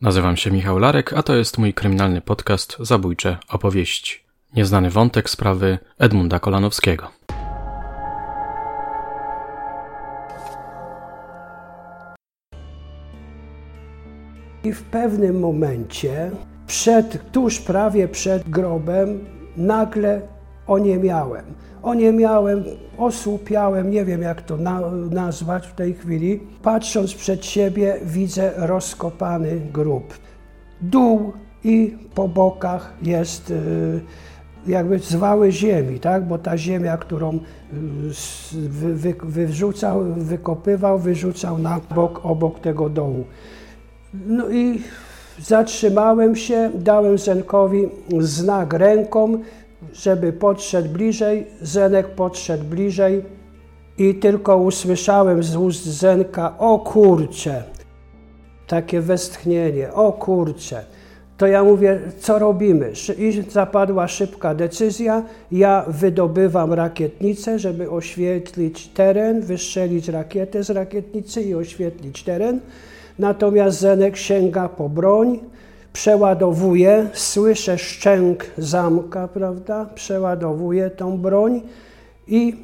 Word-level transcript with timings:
Nazywam 0.00 0.36
się 0.36 0.50
Michał 0.50 0.78
Larek, 0.78 1.12
a 1.12 1.22
to 1.22 1.34
jest 1.34 1.58
mój 1.58 1.74
kryminalny 1.74 2.20
podcast 2.20 2.76
Zabójcze 2.80 3.38
opowieści. 3.48 4.20
Nieznany 4.56 4.90
wątek 4.90 5.30
sprawy 5.30 5.78
Edmunda 5.98 6.40
Kolanowskiego. 6.40 7.10
I 14.64 14.72
w 14.72 14.82
pewnym 14.82 15.40
momencie, 15.40 16.30
przed, 16.66 17.32
tuż 17.32 17.58
prawie 17.58 18.08
przed 18.08 18.50
grobem, 18.50 19.24
nagle 19.56 20.35
oniemiałem. 20.66 21.44
Oniemiałem, 21.82 22.64
osłupiałem, 22.98 23.90
nie 23.90 24.04
wiem 24.04 24.22
jak 24.22 24.42
to 24.42 24.56
na, 24.56 24.80
nazwać 25.10 25.66
w 25.66 25.74
tej 25.74 25.94
chwili. 25.94 26.40
Patrząc 26.62 27.14
przed 27.14 27.46
siebie, 27.46 27.96
widzę 28.04 28.52
rozkopany 28.56 29.60
grób. 29.72 30.18
Dół 30.80 31.32
i 31.64 31.98
po 32.14 32.28
bokach 32.28 32.92
jest 33.02 33.50
y, 33.50 34.00
jakby 34.66 34.98
zwały 34.98 35.52
ziemi, 35.52 36.00
tak? 36.00 36.24
bo 36.24 36.38
ta 36.38 36.58
ziemia, 36.58 36.96
którą 36.96 37.34
y, 37.34 37.38
wy, 38.52 38.94
wy, 38.94 39.14
wyrzucał, 39.22 40.04
wykopywał, 40.16 40.98
wyrzucał 40.98 41.58
na 41.58 41.80
bok, 41.94 42.20
obok 42.24 42.60
tego 42.60 42.88
dołu. 42.88 43.24
No 44.26 44.50
i 44.50 44.80
zatrzymałem 45.38 46.36
się, 46.36 46.70
dałem 46.74 47.18
Zenkowi 47.18 47.88
znak 48.18 48.72
ręką, 48.72 49.38
żeby 49.92 50.32
podszedł 50.32 50.88
bliżej. 50.88 51.46
Zenek 51.62 52.06
podszedł 52.08 52.64
bliżej 52.64 53.24
i 53.98 54.14
tylko 54.14 54.56
usłyszałem 54.56 55.42
z 55.42 55.56
ust 55.56 55.84
Zenka, 55.84 56.58
o 56.58 56.78
kurcze, 56.78 57.62
takie 58.66 59.00
westchnienie, 59.00 59.92
o 59.92 60.12
kurcze. 60.12 60.84
To 61.36 61.46
ja 61.46 61.64
mówię, 61.64 62.00
co 62.20 62.38
robimy? 62.38 62.92
I 63.18 63.42
zapadła 63.50 64.08
szybka 64.08 64.54
decyzja. 64.54 65.22
Ja 65.52 65.84
wydobywam 65.88 66.72
rakietnicę, 66.72 67.58
żeby 67.58 67.90
oświetlić 67.90 68.88
teren, 68.88 69.40
wystrzelić 69.40 70.08
rakietę 70.08 70.64
z 70.64 70.70
rakietnicy 70.70 71.42
i 71.42 71.54
oświetlić 71.54 72.22
teren. 72.22 72.60
Natomiast 73.18 73.80
Zenek 73.80 74.16
sięga 74.16 74.68
po 74.68 74.88
broń, 74.88 75.40
przeładowuje, 75.96 77.08
słyszę 77.12 77.78
szczęk 77.78 78.46
zamka, 78.58 79.28
prawda? 79.28 79.86
Przeładowuje 79.94 80.90
tą 80.90 81.18
broń 81.18 81.62
i, 82.26 82.56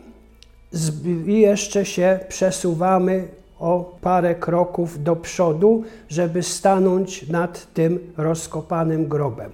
i 1.26 1.40
jeszcze 1.40 1.84
się 1.84 2.18
przesuwamy 2.28 3.28
o 3.58 3.98
parę 4.00 4.34
kroków 4.34 5.02
do 5.02 5.16
przodu, 5.16 5.84
żeby 6.08 6.42
stanąć 6.42 7.28
nad 7.28 7.74
tym 7.74 7.98
rozkopanym 8.16 9.08
grobem. 9.08 9.52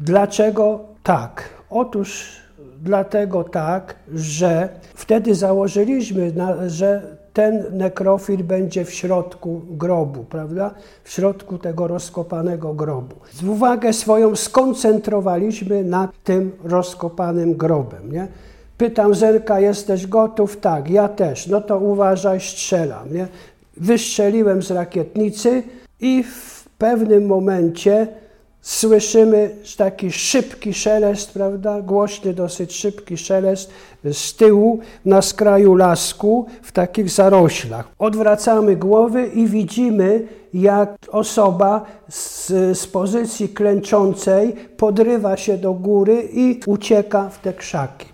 Dlaczego 0.00 0.80
tak? 1.02 1.48
Otóż 1.70 2.36
dlatego 2.82 3.44
tak, 3.44 3.94
że 4.14 4.68
wtedy 4.94 5.34
założyliśmy, 5.34 6.32
że 6.66 7.16
ten 7.38 7.64
nekrofil 7.72 8.44
będzie 8.44 8.84
w 8.84 8.94
środku 8.94 9.60
grobu, 9.70 10.24
prawda? 10.24 10.70
W 11.04 11.10
środku 11.10 11.58
tego 11.58 11.86
rozkopanego 11.86 12.74
grobu. 12.74 13.16
Z 13.32 13.44
uwagę 13.44 13.92
swoją 13.92 14.36
skoncentrowaliśmy 14.36 15.84
nad 15.84 16.10
tym 16.24 16.52
rozkopanym 16.64 17.54
grobem, 17.54 18.12
nie? 18.12 18.28
Pytam 18.78 19.14
Zerka, 19.14 19.60
jesteś 19.60 20.06
gotów? 20.06 20.56
Tak, 20.56 20.90
ja 20.90 21.08
też. 21.08 21.46
No 21.46 21.60
to 21.60 21.78
uważaj, 21.78 22.40
strzelam, 22.40 23.12
nie? 23.12 23.28
Wystrzeliłem 23.76 24.62
z 24.62 24.70
rakietnicy 24.70 25.62
i 26.00 26.22
w 26.22 26.64
pewnym 26.78 27.26
momencie 27.26 28.06
słyszymy 28.60 29.50
taki 29.76 30.12
szybki 30.12 30.74
szelest, 30.74 31.32
prawda, 31.32 31.82
głośny 31.82 32.34
dosyć 32.34 32.76
szybki 32.76 33.16
szelest 33.16 33.70
z 34.12 34.34
tyłu 34.34 34.80
na 35.04 35.22
skraju 35.22 35.74
lasku 35.74 36.46
w 36.62 36.72
takich 36.72 37.10
zaroślach. 37.10 37.88
Odwracamy 37.98 38.76
głowy 38.76 39.26
i 39.26 39.46
widzimy, 39.46 40.26
jak 40.54 40.96
osoba 41.08 41.84
z, 42.08 42.48
z 42.78 42.86
pozycji 42.86 43.48
klęczącej 43.48 44.54
podrywa 44.76 45.36
się 45.36 45.58
do 45.58 45.72
góry 45.72 46.28
i 46.32 46.60
ucieka 46.66 47.28
w 47.28 47.38
te 47.38 47.52
krzaki. 47.52 48.06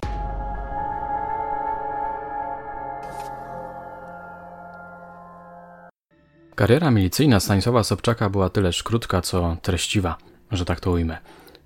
Kariera 6.54 6.90
milicyjna 6.90 7.40
Stanisława 7.40 7.84
Sobczaka 7.84 8.30
była 8.30 8.50
tyleż 8.50 8.82
krótka, 8.82 9.20
co 9.20 9.56
treściwa 9.62 10.16
że 10.56 10.64
tak 10.64 10.80
to 10.80 10.90
ujmę. 10.90 11.18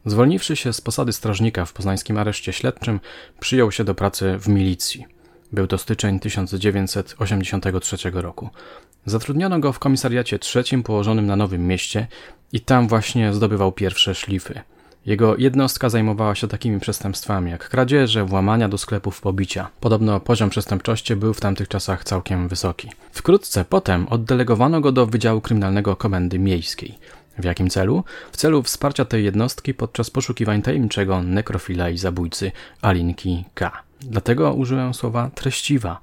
Zwolniwszy 0.07 0.57
się 0.57 0.73
z 0.73 0.81
posady 0.81 1.13
strażnika 1.13 1.65
w 1.65 1.73
poznańskim 1.73 2.19
areszcie 2.19 2.53
śledczym, 2.53 3.01
przyjął 3.41 3.73
się 3.73 3.85
do 3.85 3.95
pracy 3.95 4.39
w 4.39 4.49
milicji. 4.49 5.07
Był 5.53 5.67
to 5.67 5.79
styczeń 5.79 6.21
1983 6.21 7.97
roku. 8.13 8.49
Zatrudniono 9.07 9.61
go 9.61 9.73
w 9.73 9.79
komisariacie 9.79 10.39
trzecim 10.39 10.83
położonym 10.83 11.27
na 11.27 11.37
Nowym 11.37 11.67
Mieście 11.67 12.07
i 12.53 12.61
tam 12.61 12.89
właśnie 12.89 13.35
zdobywał 13.35 13.73
pierwsze 13.73 14.15
szlify. 14.15 14.61
Jego 15.07 15.37
jednostka 15.37 15.89
zajmowała 15.89 16.35
się 16.35 16.49
takimi 16.49 16.81
przestępstwami 16.81 17.51
jak 17.51 17.69
kradzieże, 17.69 18.25
włamania 18.25 18.69
do 18.69 18.79
sklepów, 18.79 19.21
pobicia. 19.21 19.69
Podobno 19.81 20.21
poziom 20.21 20.51
przestępczości 20.51 21.17
był 21.17 21.35
w 21.35 21.41
tamtych 21.41 21.69
czasach 21.69 22.05
całkiem 22.05 22.49
wysoki. 22.49 22.91
Wkrótce 23.13 23.65
potem 23.65 24.09
oddelegowano 24.09 24.81
go 24.81 24.93
do 24.93 25.07
Wydziału 25.07 25.41
Kryminalnego 25.41 25.97
Komendy 25.97 26.39
Miejskiej. 26.39 26.99
W 27.39 27.45
jakim 27.45 27.71
celu? 27.71 28.05
W 28.33 28.37
celu 28.37 28.63
wsparcia 28.63 29.05
tej 29.05 29.25
jednostki 29.25 29.75
podczas 29.75 30.11
poszukiwań 30.11 30.63
tajemniczego 30.63 31.23
nekrofila 31.23 31.91
i 31.91 31.99
zabójcy 31.99 32.53
Alinki 32.83 33.45
K. 33.55 33.83
Dlatego 34.01 34.55
użyłem 34.55 34.95
słowa 34.95 35.31
treściwa. 35.35 36.01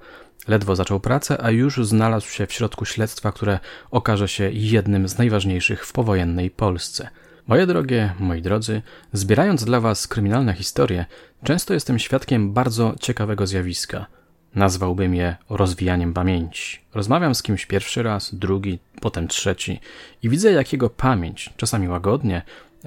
Ledwo 0.47 0.75
zaczął 0.75 0.99
pracę, 0.99 1.37
a 1.43 1.51
już 1.51 1.87
znalazł 1.87 2.29
się 2.29 2.47
w 2.47 2.53
środku 2.53 2.85
śledztwa, 2.85 3.31
które 3.31 3.59
okaże 3.91 4.27
się 4.27 4.49
jednym 4.53 5.07
z 5.07 5.17
najważniejszych 5.17 5.85
w 5.85 5.93
powojennej 5.93 6.51
Polsce. 6.51 7.09
Moje 7.47 7.67
drogie, 7.67 8.13
moi 8.19 8.41
drodzy, 8.41 8.81
zbierając 9.13 9.65
dla 9.65 9.79
Was 9.79 10.07
kryminalne 10.07 10.53
historie, 10.53 11.05
często 11.43 11.73
jestem 11.73 11.99
świadkiem 11.99 12.53
bardzo 12.53 12.95
ciekawego 12.99 13.47
zjawiska– 13.47 14.05
Nazwałbym 14.55 15.15
je 15.15 15.35
rozwijaniem 15.49 16.13
pamięci. 16.13 16.79
Rozmawiam 16.93 17.35
z 17.35 17.43
kimś 17.43 17.65
pierwszy 17.65 18.03
raz, 18.03 18.35
drugi, 18.35 18.79
potem 19.01 19.27
trzeci 19.27 19.79
i 20.23 20.29
widzę, 20.29 20.51
jak 20.51 20.73
jego 20.73 20.89
pamięć, 20.89 21.53
czasami 21.57 21.87
łagodnie, 21.89 22.41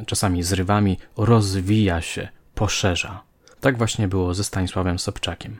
czasami 0.06 0.42
zrywami, 0.42 0.98
rozwija 1.16 2.00
się, 2.00 2.28
poszerza. 2.54 3.22
Tak 3.60 3.78
właśnie 3.78 4.08
było 4.08 4.34
ze 4.34 4.44
Stanisławem 4.44 4.98
Sobczakiem. 4.98 5.56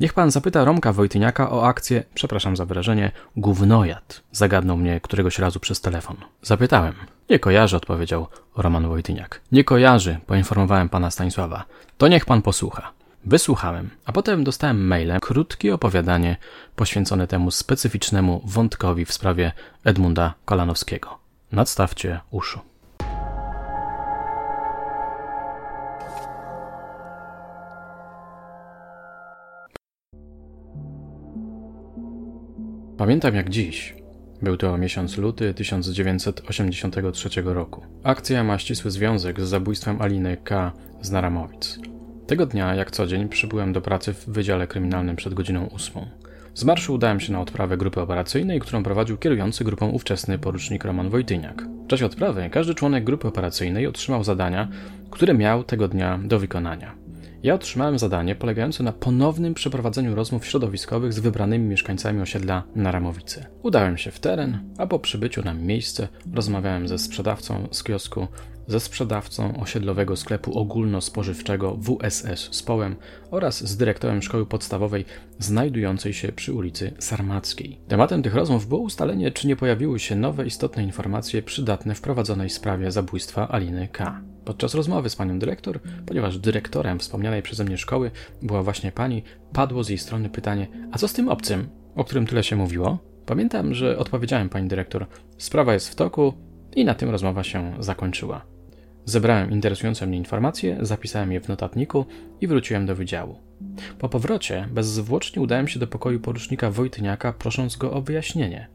Niech 0.00 0.14
pan 0.14 0.30
zapyta 0.30 0.64
Romka 0.64 0.92
Wojtyniaka 0.92 1.50
o 1.50 1.66
akcję, 1.66 2.04
przepraszam 2.14 2.56
za 2.56 2.64
wyrażenie, 2.64 3.12
gównojad. 3.36 4.22
Zagadnął 4.32 4.76
mnie 4.76 5.00
któregoś 5.00 5.38
razu 5.38 5.60
przez 5.60 5.80
telefon. 5.80 6.16
Zapytałem. 6.42 6.94
Nie 7.30 7.38
kojarzy, 7.38 7.76
odpowiedział 7.76 8.26
Roman 8.56 8.88
Wojtyniak. 8.88 9.40
Nie 9.52 9.64
kojarzy, 9.64 10.18
poinformowałem 10.26 10.88
pana 10.88 11.10
Stanisława. 11.10 11.64
To 11.98 12.08
niech 12.08 12.24
pan 12.24 12.42
posłucha. 12.42 12.92
Wysłuchałem, 13.26 13.90
a 14.04 14.12
potem 14.12 14.44
dostałem 14.44 14.86
mailem 14.86 15.20
krótkie 15.20 15.74
opowiadanie 15.74 16.36
poświęcone 16.76 17.26
temu 17.26 17.50
specyficznemu 17.50 18.42
wątkowi 18.44 19.04
w 19.04 19.12
sprawie 19.12 19.52
Edmunda 19.84 20.34
Kolanowskiego. 20.44 21.18
Nadstawcie 21.52 22.20
uszu. 22.30 22.60
Pamiętam 32.96 33.34
jak 33.34 33.50
dziś. 33.50 33.94
Był 34.42 34.56
to 34.56 34.78
miesiąc 34.78 35.18
luty 35.18 35.54
1983 35.54 37.28
roku. 37.44 37.82
Akcja 38.02 38.44
ma 38.44 38.58
ścisły 38.58 38.90
związek 38.90 39.40
z 39.40 39.48
zabójstwem 39.48 40.02
Aliny 40.02 40.36
K. 40.44 40.72
z 41.00 41.10
Naramowic. 41.10 41.93
Tego 42.26 42.46
dnia, 42.46 42.74
jak 42.74 42.90
co 42.90 43.06
dzień, 43.06 43.28
przybyłem 43.28 43.72
do 43.72 43.80
pracy 43.80 44.14
w 44.14 44.26
Wydziale 44.26 44.66
Kryminalnym 44.66 45.16
przed 45.16 45.34
godziną 45.34 45.66
ósmą. 45.66 46.06
Z 46.54 46.64
marszu 46.64 46.94
udałem 46.94 47.20
się 47.20 47.32
na 47.32 47.40
odprawę 47.40 47.76
grupy 47.76 48.00
operacyjnej, 48.00 48.60
którą 48.60 48.82
prowadził 48.82 49.16
kierujący 49.16 49.64
grupą 49.64 49.88
ówczesny 49.88 50.38
porucznik 50.38 50.84
Roman 50.84 51.10
Wojtyniak. 51.10 51.62
W 51.84 51.86
czasie 51.86 52.06
odprawy 52.06 52.50
każdy 52.52 52.74
członek 52.74 53.04
grupy 53.04 53.28
operacyjnej 53.28 53.86
otrzymał 53.86 54.24
zadania, 54.24 54.68
które 55.10 55.34
miał 55.34 55.64
tego 55.64 55.88
dnia 55.88 56.20
do 56.24 56.38
wykonania. 56.38 56.94
Ja 57.42 57.54
otrzymałem 57.54 57.98
zadanie 57.98 58.34
polegające 58.34 58.82
na 58.82 58.92
ponownym 58.92 59.54
przeprowadzeniu 59.54 60.14
rozmów 60.14 60.46
środowiskowych 60.46 61.12
z 61.12 61.18
wybranymi 61.18 61.68
mieszkańcami 61.68 62.20
osiedla 62.20 62.62
na 62.76 62.92
Ramowicy. 62.92 63.46
Udałem 63.62 63.96
się 63.96 64.10
w 64.10 64.20
teren, 64.20 64.58
a 64.78 64.86
po 64.86 64.98
przybyciu 64.98 65.42
na 65.42 65.54
miejsce 65.54 66.08
rozmawiałem 66.34 66.88
ze 66.88 66.98
sprzedawcą 66.98 67.68
z 67.70 67.82
kiosku, 67.82 68.26
ze 68.66 68.80
sprzedawcą 68.80 69.60
osiedlowego 69.60 70.16
sklepu 70.16 70.58
ogólnospożywczego 70.58 71.76
WSS 71.76 72.48
z 72.52 72.62
Połem 72.62 72.96
oraz 73.30 73.64
z 73.64 73.76
dyrektorem 73.76 74.22
szkoły 74.22 74.46
podstawowej 74.46 75.04
znajdującej 75.38 76.14
się 76.14 76.32
przy 76.32 76.52
ulicy 76.52 76.92
Sarmackiej. 76.98 77.80
Tematem 77.88 78.22
tych 78.22 78.34
rozmów 78.34 78.68
było 78.68 78.80
ustalenie, 78.80 79.30
czy 79.30 79.46
nie 79.46 79.56
pojawiły 79.56 79.98
się 79.98 80.16
nowe 80.16 80.46
istotne 80.46 80.82
informacje 80.82 81.42
przydatne 81.42 81.94
w 81.94 82.00
prowadzonej 82.00 82.50
sprawie 82.50 82.90
zabójstwa 82.90 83.48
Aliny 83.48 83.88
K. 83.92 84.20
Podczas 84.44 84.74
rozmowy 84.74 85.10
z 85.10 85.16
panią 85.16 85.38
dyrektor, 85.38 85.80
ponieważ 86.06 86.38
dyrektorem 86.38 86.98
wspomnianej 86.98 87.42
przeze 87.42 87.64
mnie 87.64 87.78
szkoły 87.78 88.10
była 88.42 88.62
właśnie 88.62 88.92
pani, 88.92 89.22
padło 89.52 89.84
z 89.84 89.88
jej 89.88 89.98
strony 89.98 90.30
pytanie: 90.30 90.68
A 90.92 90.98
co 90.98 91.08
z 91.08 91.12
tym 91.12 91.28
obcym, 91.28 91.68
o 91.96 92.04
którym 92.04 92.26
tyle 92.26 92.44
się 92.44 92.56
mówiło? 92.56 92.98
Pamiętam, 93.26 93.74
że 93.74 93.98
odpowiedziałem 93.98 94.48
pani 94.48 94.68
dyrektor: 94.68 95.06
Sprawa 95.38 95.74
jest 95.74 95.88
w 95.88 95.94
toku 95.94 96.34
i 96.76 96.84
na 96.84 96.94
tym 96.94 97.10
rozmowa 97.10 97.44
się 97.44 97.72
zakończyła. 97.78 98.44
Zebrałem 99.04 99.50
interesujące 99.50 100.06
mnie 100.06 100.18
informacje, 100.18 100.78
zapisałem 100.80 101.32
je 101.32 101.40
w 101.40 101.48
notatniku 101.48 102.06
i 102.40 102.46
wróciłem 102.46 102.86
do 102.86 102.94
wydziału. 102.94 103.38
Po 103.98 104.08
powrocie 104.08 104.68
bezzwłocznie 104.70 105.42
udałem 105.42 105.68
się 105.68 105.80
do 105.80 105.86
pokoju 105.86 106.20
porucznika 106.20 106.70
Wojtyniaka, 106.70 107.32
prosząc 107.32 107.76
go 107.76 107.92
o 107.92 108.02
wyjaśnienie. 108.02 108.68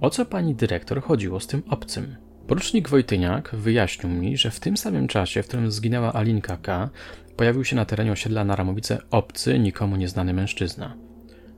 O 0.00 0.10
co 0.10 0.26
pani 0.26 0.54
dyrektor 0.54 1.02
chodziło 1.02 1.40
z 1.40 1.46
tym 1.46 1.62
obcym? 1.68 2.16
Porucznik 2.46 2.88
Wojtyniak 2.88 3.54
wyjaśnił 3.54 4.12
mi, 4.12 4.36
że 4.36 4.50
w 4.50 4.60
tym 4.60 4.76
samym 4.76 5.08
czasie, 5.08 5.42
w 5.42 5.48
którym 5.48 5.70
zginęła 5.70 6.12
Alinka 6.12 6.56
K., 6.56 6.90
pojawił 7.36 7.64
się 7.64 7.76
na 7.76 7.84
terenie 7.84 8.12
osiedla 8.12 8.44
na 8.44 8.56
Ramowice 8.56 8.98
obcy, 9.10 9.58
nikomu 9.58 9.96
nieznany 9.96 10.32
mężczyzna. 10.32 10.96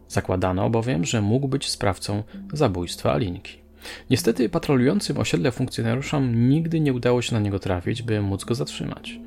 Zakładano 0.08 0.70
bowiem, 0.70 1.04
że 1.04 1.22
mógł 1.22 1.48
być 1.48 1.68
sprawcą 1.68 2.22
zabójstwa 2.52 3.12
Alinki. 3.12 3.67
Niestety 4.10 4.48
patrolującym 4.48 5.18
osiedle 5.18 5.50
funkcjonariuszom 5.50 6.48
nigdy 6.48 6.80
nie 6.80 6.92
udało 6.92 7.22
się 7.22 7.34
na 7.34 7.40
niego 7.40 7.58
trafić, 7.58 8.02
by 8.02 8.20
móc 8.20 8.44
go 8.44 8.54
zatrzymać. 8.54 9.20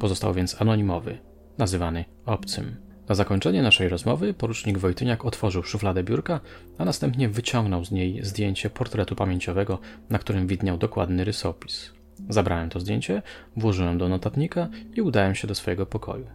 Pozostał 0.00 0.34
więc 0.34 0.60
anonimowy, 0.62 1.18
nazywany 1.58 2.04
obcym. 2.26 2.76
Na 3.08 3.14
zakończenie 3.14 3.62
naszej 3.62 3.88
rozmowy 3.88 4.34
porucznik 4.34 4.78
Wojtyniak 4.78 5.24
otworzył 5.24 5.62
szufladę 5.62 6.02
biurka, 6.02 6.40
a 6.78 6.84
następnie 6.84 7.28
wyciągnął 7.28 7.84
z 7.84 7.90
niej 7.90 8.24
zdjęcie 8.24 8.70
portretu 8.70 9.16
pamięciowego, 9.16 9.78
na 10.10 10.18
którym 10.18 10.46
widniał 10.46 10.78
dokładny 10.78 11.24
rysopis. 11.24 11.92
Zabrałem 12.28 12.70
to 12.70 12.80
zdjęcie, 12.80 13.22
włożyłem 13.56 13.98
do 13.98 14.08
notatnika 14.08 14.68
i 14.94 15.02
udałem 15.02 15.34
się 15.34 15.48
do 15.48 15.54
swojego 15.54 15.86
pokoju. 15.86 16.26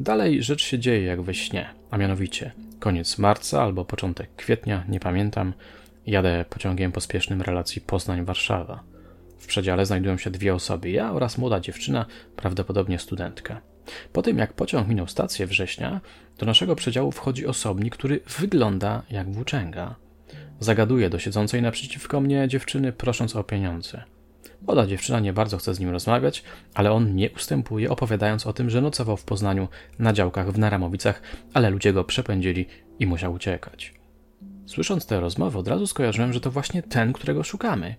Dalej 0.00 0.42
rzecz 0.42 0.62
się 0.62 0.78
dzieje 0.78 1.06
jak 1.06 1.22
we 1.22 1.34
śnie, 1.34 1.68
a 1.90 1.98
mianowicie 1.98 2.52
koniec 2.78 3.18
marca 3.18 3.62
albo 3.62 3.84
początek 3.84 4.30
kwietnia, 4.36 4.84
nie 4.88 5.00
pamiętam, 5.00 5.52
jadę 6.08 6.44
pociągiem 6.50 6.92
pospiesznym 6.92 7.42
relacji 7.42 7.80
Poznań-Warszawa. 7.80 8.84
W 9.38 9.46
przedziale 9.46 9.86
znajdują 9.86 10.16
się 10.16 10.30
dwie 10.30 10.54
osoby, 10.54 10.90
ja 10.90 11.12
oraz 11.12 11.38
młoda 11.38 11.60
dziewczyna, 11.60 12.06
prawdopodobnie 12.36 12.98
studentka. 12.98 13.60
Po 14.12 14.22
tym 14.22 14.38
jak 14.38 14.52
pociąg 14.52 14.88
minął 14.88 15.06
stację 15.06 15.46
września, 15.46 16.00
do 16.38 16.46
naszego 16.46 16.76
przedziału 16.76 17.12
wchodzi 17.12 17.46
osobnik, 17.46 17.96
który 17.96 18.20
wygląda 18.38 19.02
jak 19.10 19.32
włóczęga. 19.32 19.94
Zagaduje 20.60 21.10
do 21.10 21.18
siedzącej 21.18 21.62
naprzeciwko 21.62 22.20
mnie 22.20 22.48
dziewczyny, 22.48 22.92
prosząc 22.92 23.36
o 23.36 23.44
pieniądze. 23.44 24.02
Młoda 24.62 24.86
dziewczyna 24.86 25.20
nie 25.20 25.32
bardzo 25.32 25.58
chce 25.58 25.74
z 25.74 25.80
nim 25.80 25.90
rozmawiać, 25.90 26.44
ale 26.74 26.92
on 26.92 27.14
nie 27.14 27.30
ustępuje, 27.30 27.90
opowiadając 27.90 28.46
o 28.46 28.52
tym, 28.52 28.70
że 28.70 28.80
nocował 28.80 29.16
w 29.16 29.24
Poznaniu 29.24 29.68
na 29.98 30.12
działkach 30.12 30.52
w 30.52 30.58
Naramowicach, 30.58 31.22
ale 31.54 31.70
ludzie 31.70 31.92
go 31.92 32.04
przepędzili 32.04 32.66
i 32.98 33.06
musiał 33.06 33.32
uciekać. 33.32 33.97
Słysząc 34.68 35.06
tę 35.06 35.20
rozmowę, 35.20 35.58
od 35.58 35.68
razu 35.68 35.86
skojarzyłem, 35.86 36.32
że 36.32 36.40
to 36.40 36.50
właśnie 36.50 36.82
ten, 36.82 37.12
którego 37.12 37.42
szukamy. 37.44 37.94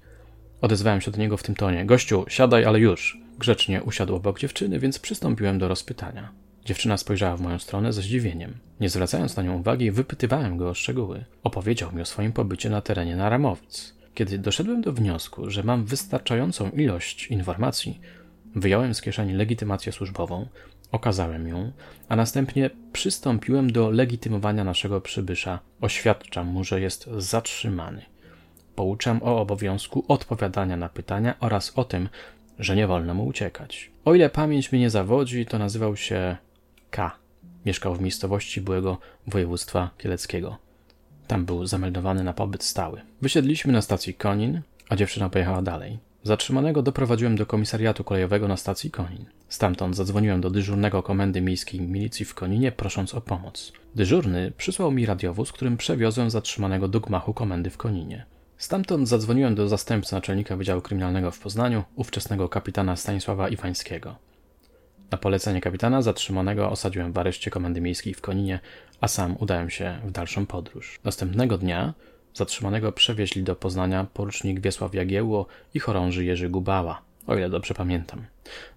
Odezwałem 0.61 1.01
się 1.01 1.11
do 1.11 1.17
niego 1.17 1.37
w 1.37 1.43
tym 1.43 1.55
tonie: 1.55 1.85
Gościu, 1.85 2.25
siadaj, 2.27 2.65
ale 2.65 2.79
już. 2.79 3.17
Grzecznie 3.39 3.83
usiadł 3.83 4.15
obok 4.15 4.39
dziewczyny, 4.39 4.79
więc 4.79 4.99
przystąpiłem 4.99 5.59
do 5.59 5.67
rozpytania. 5.67 6.31
Dziewczyna 6.65 6.97
spojrzała 6.97 7.37
w 7.37 7.41
moją 7.41 7.59
stronę 7.59 7.93
ze 7.93 8.01
zdziwieniem. 8.01 8.57
Nie 8.79 8.89
zwracając 8.89 9.35
na 9.35 9.43
nią 9.43 9.59
uwagi, 9.59 9.91
wypytywałem 9.91 10.57
go 10.57 10.69
o 10.69 10.73
szczegóły. 10.73 11.25
Opowiedział 11.43 11.91
mi 11.91 12.01
o 12.01 12.05
swoim 12.05 12.31
pobycie 12.31 12.69
na 12.69 12.81
terenie 12.81 13.15
Naramowic. 13.15 13.95
Kiedy 14.13 14.39
doszedłem 14.39 14.81
do 14.81 14.93
wniosku, 14.93 15.49
że 15.49 15.63
mam 15.63 15.85
wystarczającą 15.85 16.69
ilość 16.69 17.27
informacji, 17.27 17.99
wyjąłem 18.55 18.93
z 18.93 19.01
kieszeni 19.01 19.33
legitymację 19.33 19.91
służbową, 19.91 20.47
okazałem 20.91 21.47
ją, 21.47 21.71
a 22.09 22.15
następnie 22.15 22.69
przystąpiłem 22.93 23.71
do 23.71 23.89
legitymowania 23.89 24.63
naszego 24.63 25.01
przybysza. 25.01 25.59
Oświadczam 25.81 26.47
mu, 26.47 26.63
że 26.63 26.81
jest 26.81 27.09
zatrzymany. 27.17 28.01
Pouczam 28.75 29.23
o 29.23 29.41
obowiązku 29.41 30.05
odpowiadania 30.07 30.77
na 30.77 30.89
pytania 30.89 31.35
oraz 31.39 31.71
o 31.75 31.83
tym, 31.83 32.09
że 32.59 32.75
nie 32.75 32.87
wolno 32.87 33.13
mu 33.13 33.25
uciekać. 33.25 33.91
O 34.05 34.15
ile 34.15 34.29
pamięć 34.29 34.71
mnie 34.71 34.81
nie 34.81 34.89
zawodzi, 34.89 35.45
to 35.45 35.59
nazywał 35.59 35.95
się 35.95 36.37
K. 36.89 37.15
Mieszkał 37.65 37.95
w 37.95 38.01
miejscowości 38.01 38.61
byłego 38.61 38.97
województwa 39.27 39.89
kieleckiego. 39.97 40.57
Tam 41.27 41.45
był 41.45 41.65
zameldowany 41.65 42.23
na 42.23 42.33
pobyt 42.33 42.63
stały. 42.63 43.01
Wysiedliśmy 43.21 43.73
na 43.73 43.81
stacji 43.81 44.13
Konin, 44.13 44.61
a 44.89 44.95
dziewczyna 44.95 45.29
pojechała 45.29 45.61
dalej. 45.61 45.99
Zatrzymanego 46.23 46.81
doprowadziłem 46.81 47.35
do 47.35 47.45
komisariatu 47.45 48.03
kolejowego 48.03 48.47
na 48.47 48.57
stacji 48.57 48.91
Konin. 48.91 49.25
Stamtąd 49.49 49.95
zadzwoniłem 49.95 50.41
do 50.41 50.49
dyżurnego 50.49 51.03
komendy 51.03 51.41
miejskiej 51.41 51.81
milicji 51.81 52.25
w 52.25 52.35
Koninie, 52.35 52.71
prosząc 52.71 53.15
o 53.15 53.21
pomoc. 53.21 53.73
Dyżurny 53.95 54.51
przysłał 54.57 54.91
mi 54.91 55.05
radiowóz, 55.05 55.51
którym 55.51 55.77
przewiozłem 55.77 56.29
zatrzymanego 56.29 56.87
do 56.87 56.99
gmachu 56.99 57.33
komendy 57.33 57.69
w 57.69 57.77
Koninie. 57.77 58.25
Stamtąd 58.57 59.07
zadzwoniłem 59.07 59.55
do 59.55 59.67
zastępcy 59.67 60.15
naczelnika 60.15 60.57
Wydziału 60.57 60.81
Kryminalnego 60.81 61.31
w 61.31 61.39
Poznaniu, 61.39 61.83
ówczesnego 61.95 62.49
kapitana 62.49 62.95
Stanisława 62.95 63.49
Iwańskiego. 63.49 64.15
Na 65.11 65.17
polecenie 65.17 65.61
kapitana 65.61 66.01
zatrzymanego 66.01 66.69
osadziłem 66.69 67.13
w 67.13 67.17
areszcie 67.17 67.51
Komendy 67.51 67.81
Miejskiej 67.81 68.13
w 68.13 68.21
Koninie, 68.21 68.59
a 69.01 69.07
sam 69.07 69.35
udałem 69.39 69.69
się 69.69 69.99
w 70.05 70.11
dalszą 70.11 70.45
podróż. 70.45 70.99
Następnego 71.03 71.57
dnia 71.57 71.93
zatrzymanego 72.39 72.91
przewieźli 72.91 73.43
do 73.43 73.55
Poznania 73.55 74.07
porucznik 74.13 74.59
Wiesław 74.59 74.93
Jagiełło 74.93 75.45
i 75.73 75.79
chorąży 75.79 76.25
Jerzy 76.25 76.49
Gubała, 76.49 77.01
o 77.27 77.35
ile 77.35 77.49
dobrze 77.49 77.73
pamiętam. 77.73 78.25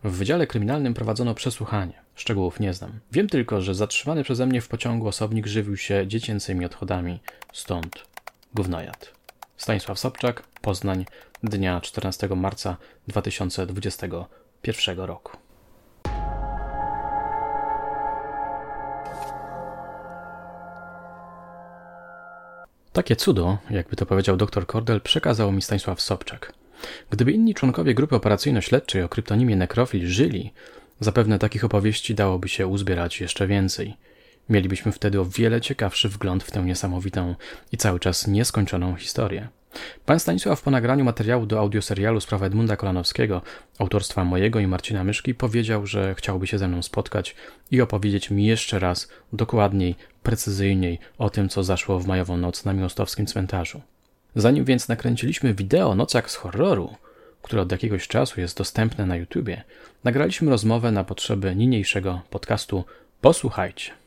W 0.04 0.10
Wydziale 0.10 0.46
Kryminalnym 0.46 0.94
prowadzono 0.94 1.34
przesłuchanie. 1.34 2.02
Szczegółów 2.14 2.60
nie 2.60 2.74
znam. 2.74 3.00
Wiem 3.12 3.28
tylko, 3.28 3.60
że 3.60 3.74
zatrzymany 3.74 4.24
przeze 4.24 4.46
mnie 4.46 4.60
w 4.60 4.68
pociągu 4.68 5.08
osobnik 5.08 5.46
żywił 5.46 5.76
się 5.76 6.06
dziecięcymi 6.06 6.64
odchodami, 6.64 7.20
stąd 7.52 8.04
gównojad. 8.54 9.12
Stanisław 9.56 9.98
Sobczak, 9.98 10.42
Poznań, 10.60 11.04
dnia 11.42 11.80
14 11.80 12.28
marca 12.28 12.76
2021 13.08 15.00
roku. 15.00 15.41
Takie 23.02 23.16
cudo, 23.16 23.58
jakby 23.70 23.96
to 23.96 24.06
powiedział 24.06 24.36
dr 24.36 24.66
Kordel, 24.66 25.00
przekazał 25.00 25.52
mi 25.52 25.62
Stanisław 25.62 26.00
Sobczak. 26.00 26.52
Gdyby 27.10 27.32
inni 27.32 27.54
członkowie 27.54 27.94
grupy 27.94 28.16
operacyjno-śledczej 28.16 29.02
o 29.02 29.08
kryptonimie 29.08 29.56
Nekrofil 29.56 30.06
żyli, 30.06 30.52
zapewne 31.00 31.38
takich 31.38 31.64
opowieści 31.64 32.14
dałoby 32.14 32.48
się 32.48 32.66
uzbierać 32.66 33.20
jeszcze 33.20 33.46
więcej. 33.46 33.96
Mielibyśmy 34.48 34.92
wtedy 34.92 35.20
o 35.20 35.24
wiele 35.24 35.60
ciekawszy 35.60 36.08
wgląd 36.08 36.42
w 36.44 36.50
tę 36.50 36.62
niesamowitą 36.62 37.34
i 37.72 37.76
cały 37.76 38.00
czas 38.00 38.26
nieskończoną 38.26 38.96
historię. 38.96 39.48
Pan 40.06 40.20
Stanisław 40.20 40.62
po 40.62 40.70
nagraniu 40.70 41.04
materiału 41.04 41.46
do 41.46 41.58
audioserialu 41.58 42.20
Sprawa 42.20 42.46
Edmunda 42.46 42.76
Kolanowskiego, 42.76 43.42
autorstwa 43.78 44.24
mojego 44.24 44.60
i 44.60 44.66
Marcina 44.66 45.04
Myszki, 45.04 45.34
powiedział, 45.34 45.86
że 45.86 46.14
chciałby 46.14 46.46
się 46.46 46.58
ze 46.58 46.68
mną 46.68 46.82
spotkać 46.82 47.36
i 47.70 47.80
opowiedzieć 47.80 48.30
mi 48.30 48.46
jeszcze 48.46 48.78
raz, 48.78 49.08
dokładniej, 49.32 49.96
precyzyjniej 50.22 50.98
o 51.18 51.30
tym, 51.30 51.48
co 51.48 51.64
zaszło 51.64 51.98
w 51.98 52.06
majową 52.06 52.36
noc 52.36 52.64
na 52.64 52.72
miłostowskim 52.72 53.26
cmentarzu. 53.26 53.80
Zanim 54.36 54.64
więc 54.64 54.88
nakręciliśmy 54.88 55.54
wideo 55.54 55.94
Nocak 55.94 56.30
z 56.30 56.36
horroru, 56.36 56.94
które 57.42 57.62
od 57.62 57.72
jakiegoś 57.72 58.08
czasu 58.08 58.40
jest 58.40 58.58
dostępne 58.58 59.06
na 59.06 59.16
YouTubie, 59.16 59.64
nagraliśmy 60.04 60.50
rozmowę 60.50 60.92
na 60.92 61.04
potrzeby 61.04 61.56
niniejszego 61.56 62.20
podcastu 62.30 62.84
Posłuchajcie. 63.20 64.01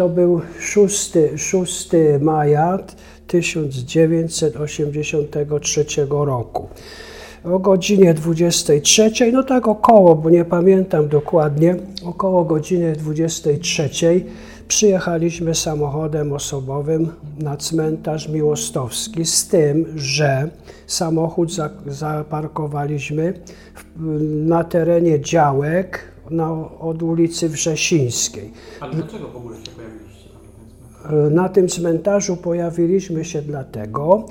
To 0.00 0.08
był 0.08 0.40
6, 0.60 1.12
6 1.36 1.90
maja 2.20 2.78
1983 3.26 5.84
roku. 6.10 6.68
O 7.44 7.58
godzinie 7.58 8.14
23, 8.14 9.32
no 9.32 9.42
tak 9.42 9.68
około, 9.68 10.16
bo 10.16 10.30
nie 10.30 10.44
pamiętam 10.44 11.08
dokładnie, 11.08 11.76
około 12.04 12.44
godziny 12.44 12.92
23 12.92 13.90
przyjechaliśmy 14.68 15.54
samochodem 15.54 16.32
osobowym 16.32 17.08
na 17.38 17.56
cmentarz 17.56 18.28
Miłostowski 18.28 19.26
z 19.26 19.48
tym, 19.48 19.86
że 19.96 20.50
samochód 20.86 21.50
zaparkowaliśmy 21.86 23.34
na 24.46 24.64
terenie 24.64 25.20
działek 25.20 26.09
na, 26.30 26.52
od 26.80 27.02
ulicy 27.02 27.48
Wrzesińskiej. 27.48 28.52
Ale 28.80 28.94
dlaczego 28.94 29.28
w 29.28 29.36
ogóle 29.36 29.56
się 29.56 29.70
pojawiliście 29.76 30.10
na 31.30 31.48
tym 31.48 31.68
cmentarzu? 31.68 32.36
pojawiliśmy 32.36 33.24
się 33.24 33.42
dlatego, 33.42 34.24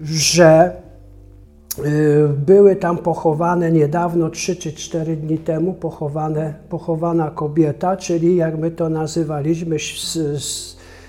że 0.00 0.76
y, 1.78 2.28
były 2.46 2.76
tam 2.76 2.98
pochowane 2.98 3.72
niedawno, 3.72 4.30
3 4.30 4.56
czy 4.56 4.72
4 4.72 5.16
dni 5.16 5.38
temu, 5.38 5.74
pochowane, 5.74 6.54
pochowana 6.68 7.30
kobieta, 7.30 7.96
czyli 7.96 8.36
jak 8.36 8.58
my 8.58 8.70
to 8.70 8.88
nazywaliśmy, 8.88 9.76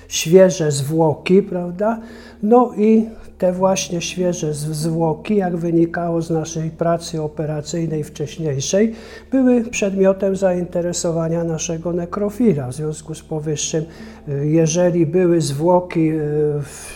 świeże 0.08 0.72
zwłoki, 0.72 1.44
prawda? 1.44 2.00
No 2.44 2.72
i 2.78 3.06
te 3.38 3.54
właśnie 3.54 4.02
świeże 4.02 4.54
zwłoki, 4.54 5.36
jak 5.36 5.58
wynikało 5.58 6.22
z 6.22 6.30
naszej 6.30 6.70
pracy 6.70 7.22
operacyjnej 7.22 8.04
wcześniejszej, 8.04 8.94
były 9.32 9.64
przedmiotem 9.64 10.36
zainteresowania 10.36 11.44
naszego 11.44 11.94
nekrofila. 11.94 12.68
W 12.68 12.74
związku 12.74 13.16
z 13.16 13.22
powyższym, 13.22 13.86
y, 14.30 14.48
jeżeli 14.48 15.06
były 15.06 15.42
zwłoki 15.42 16.12
y, 16.12 16.24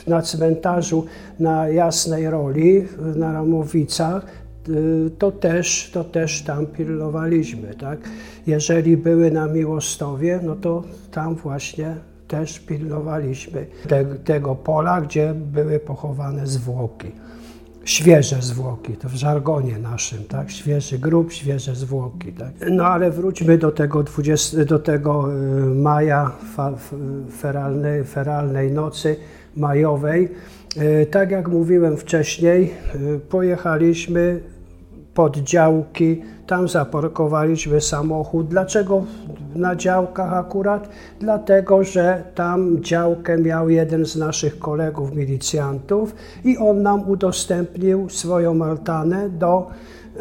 na 0.07 0.21
cmentarzu 0.21 1.05
na 1.39 1.69
Jasnej 1.69 2.29
Roli, 2.29 2.88
na 3.15 3.33
Ramowicach, 3.33 4.25
y, 4.69 5.12
to 5.17 5.31
też, 5.31 5.89
to 5.93 6.03
też 6.03 6.41
tam 6.41 6.65
pilnowaliśmy. 6.65 7.74
Tak? 7.74 8.00
Jeżeli 8.48 8.98
były 8.98 9.31
na 9.31 9.48
Miłostowie, 9.48 10.39
no 10.43 10.55
to 10.55 10.83
tam 11.12 11.36
właśnie 11.36 11.95
też 12.31 12.59
pilnowaliśmy 12.59 13.65
te, 13.88 14.05
tego 14.05 14.55
pola, 14.55 15.01
gdzie 15.01 15.33
były 15.33 15.79
pochowane 15.79 16.47
zwłoki. 16.47 17.11
Świeże 17.85 18.41
zwłoki, 18.41 18.93
to 18.93 19.09
w 19.09 19.13
żargonie 19.13 19.77
naszym, 19.79 20.23
tak? 20.23 20.51
Świeży 20.51 21.00
grób, 21.00 21.33
świeże 21.33 21.75
zwłoki, 21.75 22.33
tak? 22.33 22.51
No 22.69 22.85
ale 22.85 23.11
wróćmy 23.11 23.57
do 23.57 23.71
tego, 23.71 24.03
20, 24.03 24.65
do 24.65 24.79
tego 24.79 25.33
y, 25.33 25.65
maja, 25.75 26.31
fa, 26.55 26.73
feralnej, 27.38 28.03
feralnej 28.03 28.71
nocy 28.71 29.15
majowej. 29.57 30.29
Y, 30.77 31.05
tak 31.05 31.31
jak 31.31 31.47
mówiłem 31.47 31.97
wcześniej, 31.97 32.71
y, 32.95 33.19
pojechaliśmy 33.19 34.41
pod 35.13 35.38
działki, 35.38 36.22
tam 36.48 36.68
zaparkowaliśmy 36.68 37.82
samochód. 37.82 38.48
Dlaczego 38.48 39.03
na 39.56 39.75
działkach 39.75 40.34
akurat? 40.34 40.89
Dlatego, 41.20 41.84
że 41.84 42.24
tam 42.36 42.84
działkę 42.84 43.38
miał 43.38 43.70
jeden 43.70 44.06
z 44.06 44.15
naszych 44.15 44.60
kolegów 44.60 45.15
milicjantów 45.15 46.15
i 46.44 46.58
on 46.58 46.82
nam 46.82 47.10
udostępnił 47.10 48.10
swoją 48.10 48.63
altanę 48.63 49.30
do 49.30 49.68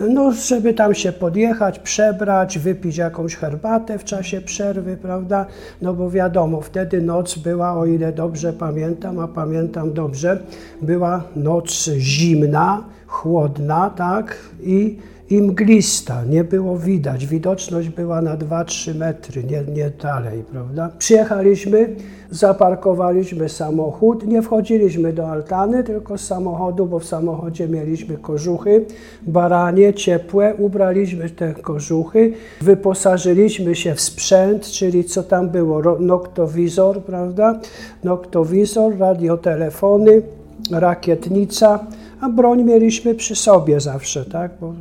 no, 0.09 0.33
żeby 0.33 0.75
tam 0.75 0.95
się 0.95 1.12
podjechać, 1.12 1.78
przebrać, 1.78 2.59
wypić 2.59 2.97
jakąś 2.97 3.37
herbatę 3.37 3.99
w 3.99 4.04
czasie 4.04 4.40
przerwy, 4.40 4.97
prawda? 4.97 5.47
No 5.83 5.95
bo 5.95 6.11
wiadomo, 6.11 6.61
wtedy 6.61 7.02
noc 7.02 7.38
była, 7.38 7.73
o 7.73 7.87
ile 7.87 8.12
dobrze 8.12 8.52
pamiętam, 8.52 9.19
a 9.19 9.28
pamiętam 9.28 9.92
dobrze, 9.92 10.42
była 10.83 11.23
noc 11.37 11.90
zimna, 11.99 12.85
chłodna, 13.07 13.90
tak? 13.90 14.37
I 14.62 14.99
i 15.31 15.43
mglista, 15.43 16.25
nie 16.25 16.45
było 16.45 16.79
widać. 16.79 17.27
Widoczność 17.27 17.89
była 17.89 18.23
na 18.23 18.37
2-3 18.37 18.95
metry, 18.95 19.45
nie, 19.45 19.63
nie 19.73 19.91
dalej, 19.91 20.45
prawda? 20.53 20.91
Przyjechaliśmy, 20.99 21.97
zaparkowaliśmy 22.31 23.49
samochód, 23.49 24.27
nie 24.27 24.43
wchodziliśmy 24.43 25.13
do 25.13 25.29
altany, 25.29 25.85
tylko 25.85 26.19
z 26.19 26.27
samochodu, 26.27 26.87
bo 26.87 26.99
w 26.99 27.05
samochodzie 27.05 27.69
mieliśmy 27.69 28.17
kożuchy, 28.17 28.85
baranie 29.23 29.95
ciepłe, 29.95 30.55
ubraliśmy 30.59 31.31
te 31.31 31.55
kożuchy, 31.55 32.33
wyposażyliśmy 32.61 33.75
się 33.75 33.95
w 33.95 34.01
sprzęt, 34.01 34.67
czyli 34.67 35.05
co 35.05 35.23
tam 35.23 35.49
było, 35.49 35.83
noktowizor, 36.01 37.03
prawda? 37.03 37.61
Noktowizor, 38.05 38.99
radiotelefony, 38.99 40.23
rakietnica, 40.71 41.87
a 42.21 42.29
broń 42.29 42.63
mieliśmy 42.65 43.15
przy 43.15 43.37
sobie 43.37 43.81
zawsze, 43.81 44.25
tak? 44.25 44.51
Bo 44.61 44.75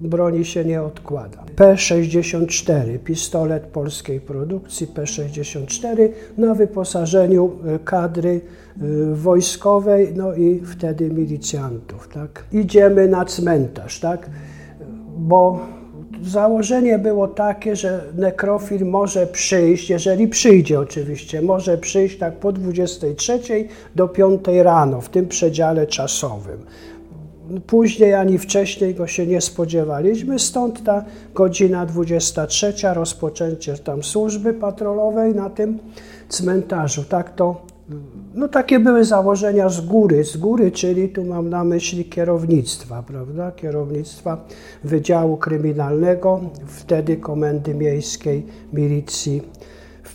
broni 0.00 0.44
się 0.44 0.64
nie 0.64 0.82
odkłada. 0.82 1.44
P-64, 1.56 2.98
pistolet 2.98 3.66
polskiej 3.66 4.20
produkcji 4.20 4.86
P-64 4.86 6.08
na 6.38 6.54
wyposażeniu 6.54 7.50
e, 7.66 7.78
kadry 7.78 8.40
e, 8.40 9.14
wojskowej, 9.14 10.12
no 10.16 10.34
i 10.34 10.60
wtedy 10.60 11.10
milicjantów. 11.10 12.08
Tak? 12.08 12.44
Idziemy 12.52 13.08
na 13.08 13.24
cmentarz, 13.24 14.00
tak? 14.00 14.30
bo 15.16 15.60
założenie 16.22 16.98
było 16.98 17.28
takie, 17.28 17.76
że 17.76 18.04
nekrofil 18.14 18.86
może 18.86 19.26
przyjść, 19.26 19.90
jeżeli 19.90 20.28
przyjdzie 20.28 20.80
oczywiście, 20.80 21.42
może 21.42 21.78
przyjść 21.78 22.18
tak 22.18 22.36
po 22.36 22.52
23 22.52 23.40
do 23.96 24.08
5 24.08 24.40
rano, 24.62 25.00
w 25.00 25.08
tym 25.08 25.28
przedziale 25.28 25.86
czasowym. 25.86 26.58
Później 27.66 28.14
ani 28.14 28.38
wcześniej 28.38 28.94
go 28.94 29.06
się 29.06 29.26
nie 29.26 29.40
spodziewaliśmy, 29.40 30.38
stąd 30.38 30.84
ta 30.84 31.04
godzina 31.34 31.86
23, 31.86 32.74
rozpoczęcie 32.94 33.78
tam 33.78 34.02
służby 34.02 34.54
patrolowej 34.54 35.34
na 35.34 35.50
tym 35.50 35.78
cmentarzu. 36.28 37.04
Tak 37.04 37.34
to, 37.34 37.62
no 38.34 38.48
takie 38.48 38.80
były 38.80 39.04
założenia 39.04 39.68
z 39.68 39.80
góry, 39.80 40.24
z 40.24 40.36
góry, 40.36 40.70
czyli 40.70 41.08
tu 41.08 41.24
mam 41.24 41.50
na 41.50 41.64
myśli 41.64 42.04
kierownictwa, 42.04 43.02
prawda, 43.02 43.52
kierownictwa 43.52 44.44
Wydziału 44.84 45.36
Kryminalnego, 45.36 46.40
wtedy 46.66 47.16
Komendy 47.16 47.74
Miejskiej 47.74 48.46
Milicji 48.72 49.42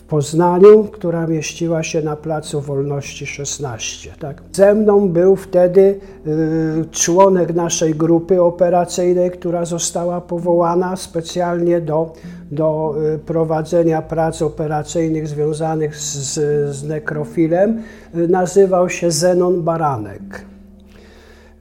Poznaniu, 0.08 0.84
która 0.84 1.26
mieściła 1.26 1.82
się 1.82 2.02
na 2.02 2.16
Placu 2.16 2.60
Wolności 2.60 3.26
16. 3.26 4.14
Tak? 4.18 4.42
Ze 4.52 4.74
mną 4.74 5.08
był 5.08 5.36
wtedy 5.36 6.00
y, 6.26 6.84
członek 6.90 7.54
naszej 7.54 7.94
grupy 7.94 8.42
operacyjnej, 8.42 9.30
która 9.30 9.64
została 9.64 10.20
powołana 10.20 10.96
specjalnie 10.96 11.80
do, 11.80 12.12
do 12.50 12.94
y, 13.14 13.18
prowadzenia 13.18 14.02
prac 14.02 14.42
operacyjnych 14.42 15.28
związanych 15.28 15.96
z, 15.96 16.34
z 16.76 16.84
nekrofilem. 16.84 17.82
Y, 18.16 18.28
nazywał 18.28 18.88
się 18.88 19.10
Zenon 19.10 19.62
Baranek. 19.62 20.44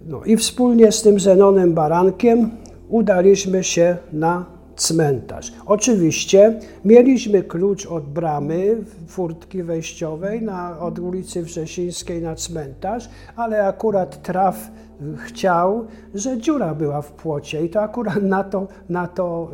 No 0.08 0.24
i 0.26 0.38
wspólnie 0.38 0.92
z 0.92 1.02
tym 1.02 1.20
Zenonem 1.20 1.74
Barankiem 1.74 2.50
udaliśmy 2.90 3.64
się 3.64 3.98
na 4.14 4.55
cmentarz. 4.76 5.54
Oczywiście 5.66 6.60
mieliśmy 6.86 7.44
klucz 7.44 7.86
od 7.86 8.06
bramy, 8.06 8.78
furtki 9.08 9.64
wejściowej 9.64 10.42
na, 10.42 10.80
od 10.80 11.00
ulicy 11.00 11.44
Wrzesińskiej 11.44 12.22
na 12.22 12.36
cmentarz, 12.36 13.10
ale 13.36 13.68
akurat 13.68 14.22
traf 14.22 14.72
chciał, 15.18 15.86
że 16.14 16.38
dziura 16.38 16.76
była 16.76 17.02
w 17.02 17.12
płocie 17.12 17.66
i 17.66 17.70
to 17.70 17.82
akurat 17.82 18.22
na 18.22 18.44
to, 18.44 18.68
na 18.90 19.08
to 19.08 19.52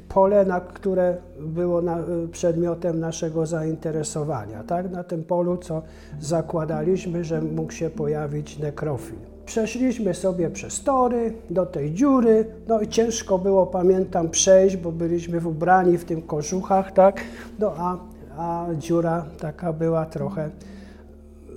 y, 0.00 0.04
pole, 0.08 0.44
na 0.44 0.60
które 0.60 1.16
było 1.40 1.82
na, 1.82 1.98
y, 1.98 2.28
przedmiotem 2.28 3.00
naszego 3.00 3.46
zainteresowania. 3.46 4.62
Tak? 4.62 4.90
Na 4.90 5.04
tym 5.04 5.24
polu, 5.24 5.56
co 5.56 5.82
zakładaliśmy, 6.20 7.24
że 7.24 7.42
mógł 7.42 7.72
się 7.72 7.90
pojawić 7.90 8.58
nekrofil. 8.58 9.37
Przeszliśmy 9.48 10.14
sobie 10.14 10.50
przez 10.50 10.82
tory 10.84 11.32
do 11.50 11.66
tej 11.66 11.92
dziury, 11.92 12.46
no 12.66 12.80
i 12.80 12.88
ciężko 12.88 13.38
było, 13.38 13.66
pamiętam, 13.66 14.28
przejść, 14.28 14.76
bo 14.76 14.92
byliśmy 14.92 15.48
ubrani 15.48 15.98
w 15.98 16.04
tym 16.04 16.22
kożuchach, 16.22 16.92
tak? 16.92 17.20
No 17.58 17.72
a, 17.78 17.96
a 18.38 18.66
dziura 18.78 19.26
taka 19.38 19.72
była 19.72 20.06
trochę, 20.06 20.50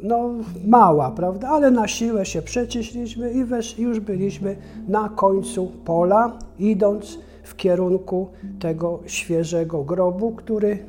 no 0.04 0.30
mała, 0.66 1.12
prawda? 1.12 1.48
Ale 1.50 1.72
na 1.72 1.88
siłę 1.88 2.26
się 2.26 2.42
przeciśliśmy 2.42 3.32
i 3.32 3.46
wesz, 3.46 3.80
już 3.80 4.00
byliśmy 4.00 4.56
na 4.88 5.10
końcu 5.10 5.72
pola, 5.86 6.38
idąc 6.60 7.20
w 7.44 7.56
kierunku 7.56 8.28
tego 8.60 9.00
świeżego 9.06 9.84
grobu, 9.84 10.32
który, 10.32 10.80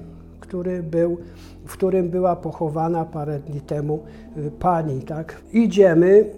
który 0.40 0.82
był 0.82 1.18
w 1.66 1.72
którym 1.72 2.08
była 2.08 2.36
pochowana 2.36 3.04
parę 3.04 3.38
dni 3.38 3.60
temu 3.60 4.00
y, 4.36 4.50
pani, 4.50 5.00
tak? 5.00 5.42
Idziemy 5.52 6.30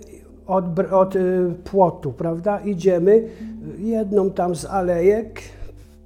od, 0.46 0.78
od 0.92 1.16
y, 1.16 1.50
płotu, 1.64 2.12
prawda? 2.12 2.60
Idziemy 2.60 3.28
jedną 3.78 4.30
tam 4.30 4.54
z 4.56 4.64
alejek, 4.64 5.42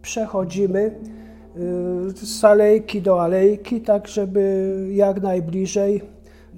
przechodzimy 0.02 0.80
y, 0.80 2.26
z 2.26 2.44
alejki 2.44 3.02
do 3.02 3.22
alejki, 3.22 3.80
tak 3.80 4.08
żeby 4.08 4.74
jak 4.92 5.22
najbliżej, 5.22 6.02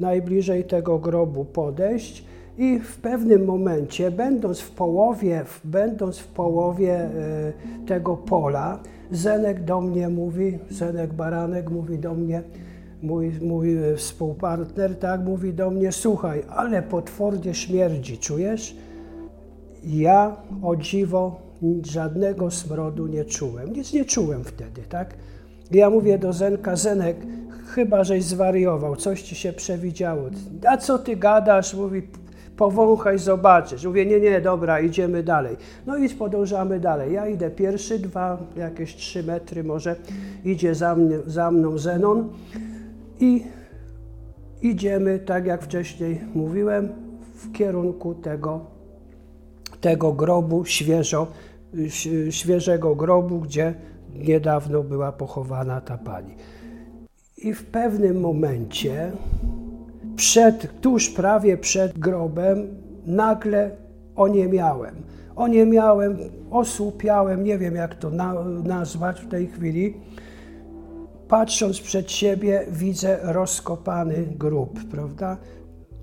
najbliżej 0.01 0.65
tego 0.65 0.99
grobu 0.99 1.45
podejść. 1.45 2.25
I 2.59 2.79
w 2.79 2.97
pewnym 2.97 3.45
momencie, 3.45 4.11
będąc 4.11 4.61
w 4.61 4.71
połowie, 4.71 5.45
będąc 5.65 6.19
w 6.19 6.29
połowie 6.29 7.05
y, 7.05 7.87
tego 7.87 8.17
pola, 8.17 8.81
Zenek 9.11 9.65
do 9.65 9.81
mnie 9.81 10.09
mówi, 10.09 10.59
Zenek 10.71 11.13
Baranek 11.13 11.71
mówi 11.71 11.99
do 11.99 12.15
mnie, 12.15 12.43
mój, 13.03 13.33
mój 13.41 13.77
współpartner, 13.97 14.99
tak, 14.99 15.21
mówi 15.21 15.55
do 15.55 15.71
mnie, 15.71 15.93
słuchaj, 15.93 16.43
ale 16.49 16.83
potwornie 16.83 17.55
śmierdzi, 17.55 18.19
czujesz? 18.19 18.77
Ja 19.85 20.37
o 20.63 20.77
dziwo 20.77 21.41
żadnego 21.83 22.51
smrodu 22.51 23.07
nie 23.07 23.25
czułem, 23.25 23.73
nic 23.73 23.93
nie 23.93 24.05
czułem 24.05 24.45
wtedy, 24.45 24.83
tak? 24.89 25.15
Ja 25.71 25.91
mówię 25.91 26.19
do 26.19 26.33
Zenka, 26.33 26.77
Zenek, 26.77 27.17
chyba 27.67 28.05
żeś 28.05 28.25
zwariował, 28.25 28.97
coś 28.97 29.23
ci 29.23 29.35
się 29.35 29.53
przewidziało. 29.53 30.23
A 30.67 30.77
co 30.77 30.99
ty 30.99 31.17
gadasz? 31.17 31.75
Mówi, 31.75 32.03
powąchaj, 32.57 33.19
zobaczysz. 33.19 33.85
Mówię, 33.85 34.07
nie, 34.07 34.21
nie, 34.21 34.41
dobra, 34.41 34.81
idziemy 34.81 35.23
dalej. 35.23 35.57
No 35.87 35.97
i 35.97 36.09
podążamy 36.09 36.81
dalej. 36.81 37.13
Ja 37.13 37.29
idę 37.29 37.51
pierwszy, 37.51 37.99
dwa, 37.99 38.39
jakieś 38.57 38.95
trzy 38.97 39.23
metry 39.23 39.65
może, 39.65 39.97
idzie 40.45 40.75
za, 40.75 40.95
mnie, 40.95 41.19
za 41.27 41.51
mną 41.51 41.79
Zenon 41.79 42.29
i 43.21 43.45
idziemy, 44.63 45.19
tak 45.19 45.47
jak 45.47 45.63
wcześniej 45.63 46.21
mówiłem, 46.35 46.89
w 47.35 47.53
kierunku 47.53 48.15
tego, 48.15 48.61
tego 49.81 50.13
grobu 50.13 50.65
świeżo, 50.65 51.27
świeżego 52.31 52.95
grobu, 52.95 53.41
gdzie 53.41 53.75
niedawno 54.15 54.83
była 54.83 55.13
pochowana 55.13 55.81
ta 55.81 55.99
pani. 55.99 56.35
I 57.39 57.55
w 57.55 57.65
pewnym 57.65 58.21
momencie, 58.21 59.13
przed, 60.17 60.81
tuż 60.81 61.11
prawie 61.11 61.59
przed 61.59 61.99
grobem, 61.99 62.69
nagle 63.07 63.71
oniemiałem. 64.17 64.95
Oniemiałem, 65.37 66.19
osłupiałem, 66.51 67.45
nie 67.45 67.59
wiem 67.59 67.75
jak 67.75 67.95
to 67.95 68.11
na, 68.11 68.35
nazwać 68.65 69.21
w 69.21 69.29
tej 69.29 69.47
chwili. 69.47 69.95
Patrząc 71.31 71.81
przed 71.81 72.13
siebie, 72.13 72.67
widzę 72.71 73.19
rozkopany 73.23 74.27
grób, 74.39 74.85
prawda? 74.91 75.37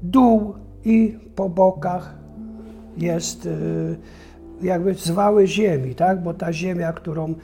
Dół 0.02 0.54
i 0.86 1.20
po 1.36 1.50
bokach 1.50 2.16
jest. 2.98 3.46
Yy, 3.46 3.98
jakby 4.62 4.94
zwały 4.94 5.48
ziemi, 5.48 5.96
tak? 5.96 6.24
bo 6.24 6.34
ta 6.34 6.54
ziemia, 6.54 6.94
którą 6.94 7.30
y, 7.30 7.36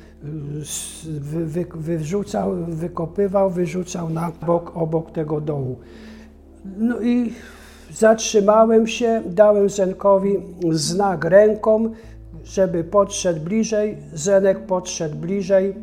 wy, 1.20 1.46
wy, 1.46 1.66
wyrzucał, 1.76 2.56
wykopywał, 2.68 3.50
wyrzucał 3.50 4.10
na 4.10 4.32
bok, 4.46 4.72
obok 4.76 5.12
tego 5.12 5.42
dołu. 5.42 5.80
No 6.78 7.02
i 7.02 7.34
zatrzymałem 7.92 8.88
się, 8.88 9.22
dałem 9.26 9.70
Zenkowi 9.70 10.36
znak 10.72 11.26
ręką, 11.26 11.92
żeby 12.44 12.84
podszedł 12.84 13.40
bliżej. 13.40 13.98
Zenek 14.14 14.60
podszedł 14.60 15.16
bliżej 15.16 15.76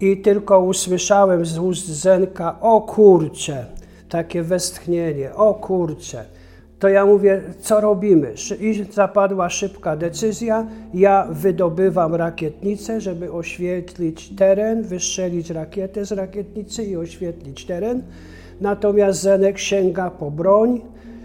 i 0.00 0.16
tylko 0.16 0.60
usłyszałem 0.60 1.46
z 1.46 1.58
ust 1.58 1.86
Zenka, 1.86 2.60
o 2.60 2.80
kurcze, 2.80 3.66
takie 4.08 4.42
westchnienie, 4.42 5.34
o 5.34 5.54
kurcze 5.54 6.24
to 6.84 6.88
ja 6.88 7.06
mówię, 7.06 7.42
co 7.60 7.80
robimy? 7.80 8.34
I 8.60 8.84
zapadła 8.92 9.50
szybka 9.50 9.96
decyzja. 9.96 10.66
Ja 10.94 11.28
wydobywam 11.30 12.14
rakietnicę, 12.14 13.00
żeby 13.00 13.32
oświetlić 13.32 14.28
teren, 14.28 14.82
wystrzelić 14.82 15.50
rakietę 15.50 16.04
z 16.04 16.12
rakietnicy 16.12 16.84
i 16.84 16.96
oświetlić 16.96 17.64
teren. 17.64 18.02
Natomiast 18.60 19.20
Zenek 19.20 19.58
sięga 19.58 20.10
po 20.10 20.30
broń, 20.30 20.80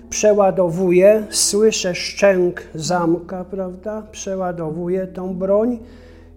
przeładowuje, 0.10 1.24
słyszę 1.30 1.96
szczęk 1.96 2.62
zamka, 2.76 3.46
prawda? 3.46 4.04
Przeładowuje 4.12 5.08
tą 5.08 5.36
broń 5.36 5.80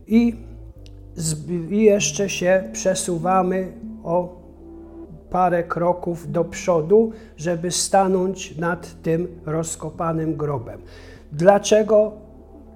i, 0.06 0.36
i 1.70 1.82
jeszcze 1.82 2.28
się 2.28 2.64
przesuwamy 2.72 3.72
o 4.04 4.42
parę 5.30 5.64
kroków 5.64 6.32
do 6.32 6.44
przodu, 6.44 7.12
żeby 7.36 7.70
stanąć 7.70 8.56
nad 8.56 9.02
tym 9.02 9.28
rozkopanym 9.46 10.36
grobem. 10.36 10.80
Dlaczego 11.32 12.12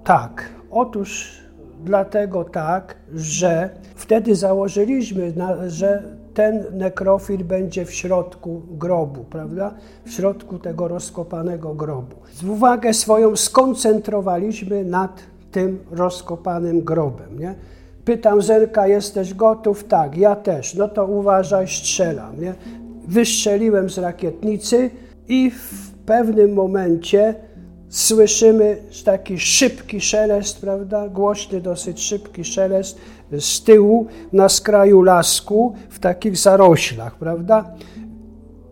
tak? 0.03 0.49
Otóż 0.71 1.41
dlatego 1.83 2.43
tak, 2.43 2.95
że 3.13 3.69
wtedy 3.95 4.35
założyliśmy, 4.35 5.33
że 5.67 6.03
ten 6.33 6.65
nekrofil 6.71 7.43
będzie 7.43 7.85
w 7.85 7.93
środku 7.93 8.61
grobu, 8.71 9.23
prawda? 9.23 9.73
W 10.05 10.11
środku 10.11 10.59
tego 10.59 10.87
rozkopanego 10.87 11.73
grobu. 11.75 12.15
Uwagę 12.49 12.93
swoją 12.93 13.35
skoncentrowaliśmy 13.35 14.85
nad 14.85 15.23
tym 15.51 15.79
rozkopanym 15.91 16.81
grobem, 16.81 17.39
nie? 17.39 17.55
Pytam 18.07 18.41
Zerka, 18.41 18.87
jesteś 18.87 19.33
gotów? 19.33 19.83
Tak, 19.83 20.17
ja 20.17 20.35
też. 20.35 20.73
No 20.73 20.87
to 20.87 21.05
uważaj, 21.05 21.67
strzelam. 21.67 22.41
Nie? 22.41 22.53
Wystrzeliłem 23.07 23.89
z 23.89 23.97
rakietnicy 23.97 24.89
i 25.27 25.51
w 25.51 25.91
pewnym 26.05 26.53
momencie 26.53 27.35
słyszymy 27.89 28.77
taki 29.05 29.39
szybki 29.39 30.01
szelest, 30.01 30.61
prawda? 30.61 31.09
Głośny, 31.09 31.61
dosyć 31.61 32.01
szybki 32.01 32.45
szelest 32.45 32.97
z 33.39 33.63
tyłu 33.63 34.07
na 34.33 34.49
skraju 34.49 35.01
lasku 35.01 35.75
w 35.89 35.99
takich 35.99 36.37
zaroślach, 36.37 37.15
prawda? 37.15 37.75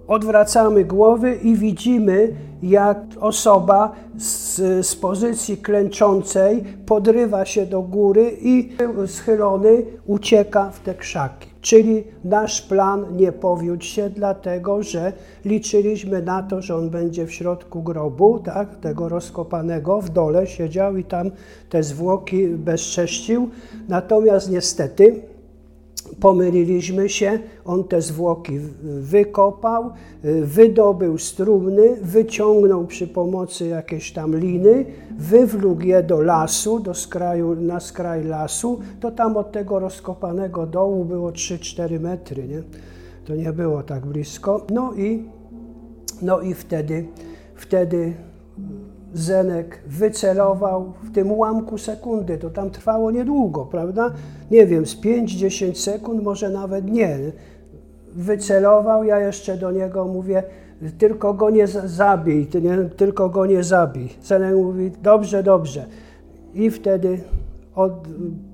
Odwracamy 0.07 0.85
głowy 0.85 1.35
i 1.35 1.55
widzimy, 1.55 2.33
jak 2.63 2.97
osoba 3.19 3.91
z, 4.17 4.55
z, 4.87 4.95
pozycji 4.95 5.57
klęczącej 5.57 6.63
podrywa 6.85 7.45
się 7.45 7.65
do 7.65 7.81
góry 7.81 8.37
i 8.41 8.69
schylony 9.07 9.83
ucieka 10.05 10.69
w 10.69 10.79
te 10.79 10.95
krzaki. 10.95 11.49
Czyli 11.61 12.03
nasz 12.23 12.61
plan 12.61 13.05
nie 13.17 13.31
powiódł 13.31 13.83
się, 13.83 14.09
dlatego 14.09 14.83
że 14.83 15.13
liczyliśmy 15.45 16.21
na 16.21 16.43
to, 16.43 16.61
że 16.61 16.75
on 16.75 16.89
będzie 16.89 17.25
w 17.25 17.31
środku 17.31 17.83
grobu, 17.83 18.39
tak, 18.39 18.75
tego 18.75 19.09
rozkopanego, 19.09 20.01
w 20.01 20.09
dole 20.09 20.47
siedział 20.47 20.97
i 20.97 21.03
tam 21.03 21.31
te 21.69 21.83
zwłoki 21.83 22.47
bezcześcił. 22.47 23.49
Natomiast 23.87 24.51
niestety 24.51 25.21
pomyliliśmy 26.19 27.09
się, 27.09 27.39
on 27.65 27.83
te 27.83 28.01
zwłoki 28.01 28.59
wykopał, 28.83 29.91
wydobył 30.43 31.17
strumny, 31.17 31.95
wyciągnął 32.01 32.87
przy 32.87 33.07
pomocy 33.07 33.67
jakiejś 33.67 34.11
tam 34.11 34.37
liny, 34.37 34.85
wywlógł 35.17 35.81
je 35.81 36.03
do 36.03 36.21
lasu, 36.21 36.79
do 36.79 36.93
skraju, 36.93 37.55
na 37.55 37.79
skraj 37.79 38.23
lasu, 38.23 38.79
to 38.99 39.11
tam 39.11 39.37
od 39.37 39.51
tego 39.51 39.79
rozkopanego 39.79 40.65
dołu 40.65 41.05
było 41.05 41.31
3-4 41.31 41.99
metry, 41.99 42.47
nie? 42.47 42.63
To 43.25 43.35
nie 43.35 43.53
było 43.53 43.83
tak 43.83 44.05
blisko. 44.05 44.65
No 44.69 44.93
i, 44.93 45.23
no 46.21 46.41
i 46.41 46.53
wtedy, 46.53 47.05
wtedy 47.55 48.13
Zenek 49.15 49.80
wycelował 49.88 50.93
w 51.04 51.12
tym 51.12 51.32
ułamku 51.32 51.78
sekundy. 51.78 52.38
To 52.38 52.49
tam 52.49 52.69
trwało 52.69 53.12
niedługo, 53.12 53.65
prawda? 53.65 54.12
Nie 54.51 54.65
wiem, 54.65 54.86
z 54.86 55.01
5-10 55.01 55.75
sekund, 55.75 56.23
może 56.23 56.49
nawet 56.49 56.91
nie. 56.91 57.17
Wycelował, 58.13 59.04
ja 59.04 59.19
jeszcze 59.19 59.58
do 59.58 59.71
niego 59.71 60.06
mówię, 60.06 60.43
tylko 60.97 61.34
go 61.34 61.49
nie 61.49 61.67
zabij, 61.67 62.47
tylko 62.97 63.30
go 63.30 63.45
nie 63.45 63.63
zabij. 63.63 64.10
Zenek 64.23 64.56
mówi, 64.56 64.91
dobrze, 65.04 65.43
dobrze. 65.43 65.86
I 66.54 66.71
wtedy 66.71 67.19
od, 67.75 67.93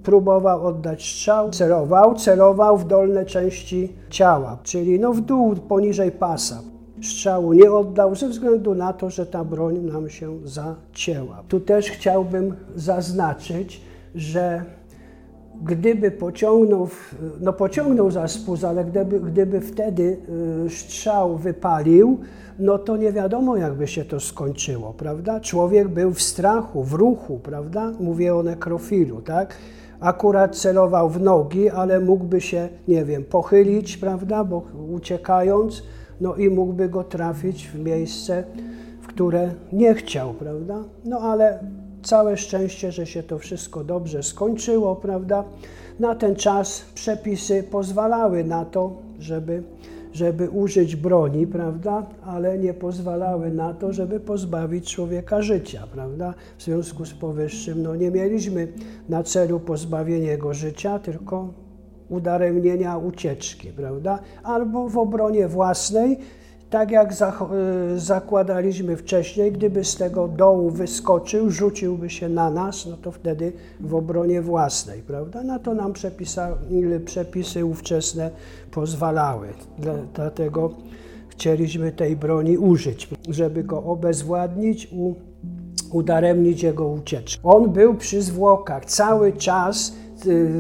próbował 0.04 0.68
oddać 0.68 1.02
strzał, 1.02 1.50
celował, 1.50 2.16
celował 2.16 2.78
w 2.78 2.88
dolne 2.88 3.26
części 3.26 3.94
ciała, 4.10 4.58
czyli 4.64 5.00
no 5.00 5.14
w 5.14 5.22
dół, 5.22 5.56
poniżej 5.56 6.12
pasa 6.12 6.71
strzału 7.02 7.54
nie 7.54 7.72
oddał 7.72 8.16
ze 8.16 8.28
względu 8.28 8.76
na 8.76 8.94
to, 8.94 9.10
że 9.10 9.26
ta 9.26 9.44
broń 9.44 9.80
nam 9.80 10.10
się 10.10 10.38
zacięła. 10.46 11.44
Tu 11.48 11.60
też 11.60 11.92
chciałbym 11.92 12.56
zaznaczyć, 12.76 13.82
że 14.16 14.66
gdyby 15.64 16.12
pociągnął, 16.12 16.90
no 17.42 17.54
pociągnął 17.54 18.12
za 18.12 18.28
spust, 18.28 18.64
ale 18.64 18.86
gdyby, 18.86 19.20
gdyby 19.20 19.62
wtedy 19.62 20.18
y, 20.66 20.70
strzał 20.70 21.38
wypalił, 21.38 22.20
no 22.60 22.78
to 22.78 22.98
nie 22.98 23.12
wiadomo, 23.12 23.58
jakby 23.58 23.88
się 23.88 24.06
to 24.06 24.20
skończyło, 24.20 24.94
prawda? 24.94 25.40
Człowiek 25.40 25.88
był 25.88 26.14
w 26.14 26.22
strachu, 26.22 26.84
w 26.84 26.94
ruchu, 26.94 27.40
prawda? 27.40 27.92
Mówię 28.00 28.36
o 28.36 28.44
nekrofilu, 28.44 29.22
tak? 29.22 29.56
Akurat 30.00 30.56
celował 30.56 31.10
w 31.10 31.22
nogi, 31.22 31.70
ale 31.70 32.00
mógłby 32.00 32.42
się, 32.42 32.70
nie 32.88 33.06
wiem, 33.06 33.24
pochylić, 33.24 33.98
prawda? 33.98 34.44
Bo 34.44 34.64
uciekając, 34.94 35.84
no 36.22 36.36
i 36.36 36.50
mógłby 36.50 36.90
go 36.90 37.04
trafić 37.04 37.68
w 37.68 37.80
miejsce, 37.80 38.44
w 39.02 39.08
które 39.08 39.52
nie 39.74 39.94
chciał, 39.94 40.34
prawda? 40.34 40.84
No 41.06 41.20
ale 41.20 41.60
całe 42.04 42.38
szczęście, 42.38 42.92
że 42.92 43.06
się 43.06 43.24
to 43.24 43.40
wszystko 43.40 43.84
dobrze 43.84 44.24
skończyło, 44.24 44.96
prawda? 44.96 45.44
Na 46.00 46.16
ten 46.16 46.36
czas 46.36 46.86
przepisy 46.96 47.64
pozwalały 47.64 48.44
na 48.44 48.66
to, 48.66 48.96
żeby, 49.20 49.64
żeby 50.14 50.50
użyć 50.50 50.96
broni, 50.96 51.48
prawda? 51.48 52.06
Ale 52.26 52.60
nie 52.60 52.74
pozwalały 52.74 53.52
na 53.52 53.74
to, 53.74 53.94
żeby 53.94 54.20
pozbawić 54.20 54.94
człowieka 54.94 55.42
życia, 55.42 55.88
prawda? 55.94 56.34
W 56.58 56.64
związku 56.64 57.06
z 57.06 57.14
powyższym, 57.14 57.84
no 57.84 57.96
nie 57.96 58.12
mieliśmy 58.12 58.68
na 59.10 59.24
celu 59.24 59.60
pozbawienie 59.60 60.38
go 60.38 60.54
życia, 60.54 61.00
tylko 61.00 61.54
udaremnienia 62.12 62.98
ucieczki, 62.98 63.68
prawda? 63.68 64.20
Albo 64.44 64.90
w 64.90 64.98
obronie 64.98 65.48
własnej, 65.48 66.18
tak 66.70 66.92
jak 66.92 67.12
y, 67.12 67.16
zakładaliśmy 68.00 68.98
wcześniej, 68.98 69.52
gdyby 69.52 69.84
z 69.84 69.96
tego 69.96 70.28
dołu 70.28 70.70
wyskoczył, 70.70 71.50
rzuciłby 71.50 72.10
się 72.10 72.30
na 72.30 72.50
nas, 72.50 72.86
no 72.86 72.98
to 72.98 73.12
wtedy 73.12 73.54
w 73.80 73.96
obronie 73.96 74.42
własnej, 74.42 75.02
prawda? 75.02 75.44
Na 75.44 75.60
to 75.60 75.74
nam 75.74 75.94
przepisa, 75.94 76.58
przepisy 77.06 77.66
ówczesne 77.66 78.32
pozwalały. 78.72 79.48
Dlatego 80.14 80.72
chcieliśmy 81.30 81.92
tej 81.92 82.16
broni 82.16 82.58
użyć, 82.58 83.10
żeby 83.30 83.64
go 83.64 83.84
obezwładnić, 83.84 84.90
udaremnić 85.92 86.64
jego 86.64 86.88
ucieczkę. 86.88 87.44
On 87.44 87.70
był 87.70 87.96
przy 87.96 88.22
zwłokach 88.22 88.86
cały 88.86 89.34
czas 89.34 89.94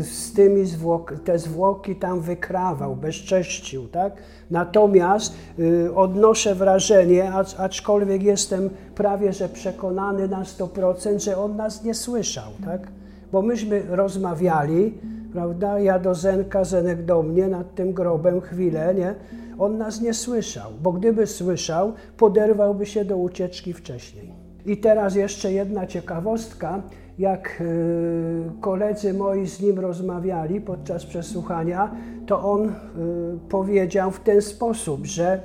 z 0.01 0.33
tymi 0.33 0.65
zwłok, 0.65 1.13
te 1.25 1.39
zwłoki 1.39 1.95
tam 1.95 2.21
wykrawał, 2.21 2.95
bezcześcił, 2.95 3.87
tak? 3.87 4.13
Natomiast 4.51 5.35
y, 5.59 5.95
odnoszę 5.95 6.55
wrażenie, 6.55 7.33
acz, 7.33 7.59
aczkolwiek 7.59 8.23
jestem 8.23 8.69
prawie 8.95 9.33
że 9.33 9.49
przekonany 9.49 10.27
na 10.27 10.43
100%, 10.43 11.19
że 11.19 11.37
on 11.37 11.55
nas 11.55 11.83
nie 11.83 11.93
słyszał, 11.93 12.51
tak? 12.65 12.87
Bo 13.31 13.41
myśmy 13.41 13.83
rozmawiali, 13.89 14.93
prawda? 15.33 15.79
Ja 15.79 15.99
do 15.99 16.15
Zenka, 16.15 16.63
Zenek 16.63 17.05
do 17.05 17.23
mnie 17.23 17.47
nad 17.47 17.75
tym 17.75 17.93
grobem 17.93 18.41
chwilę, 18.41 18.95
nie? 18.95 19.15
On 19.59 19.77
nas 19.77 20.01
nie 20.01 20.13
słyszał, 20.13 20.71
bo 20.81 20.91
gdyby 20.91 21.27
słyszał, 21.27 21.93
poderwałby 22.17 22.85
się 22.85 23.05
do 23.05 23.17
ucieczki 23.17 23.73
wcześniej. 23.73 24.31
I 24.65 24.77
teraz 24.77 25.15
jeszcze 25.15 25.53
jedna 25.53 25.87
ciekawostka 25.87 26.81
jak 27.21 27.61
y, 27.61 28.61
koledzy 28.61 29.13
moi 29.13 29.47
z 29.47 29.61
nim 29.61 29.79
rozmawiali 29.79 30.61
podczas 30.61 31.05
przesłuchania, 31.05 31.91
to 32.27 32.41
on 32.51 32.69
y, 32.69 32.71
powiedział 33.49 34.11
w 34.11 34.19
ten 34.19 34.41
sposób, 34.41 35.05
że, 35.05 35.41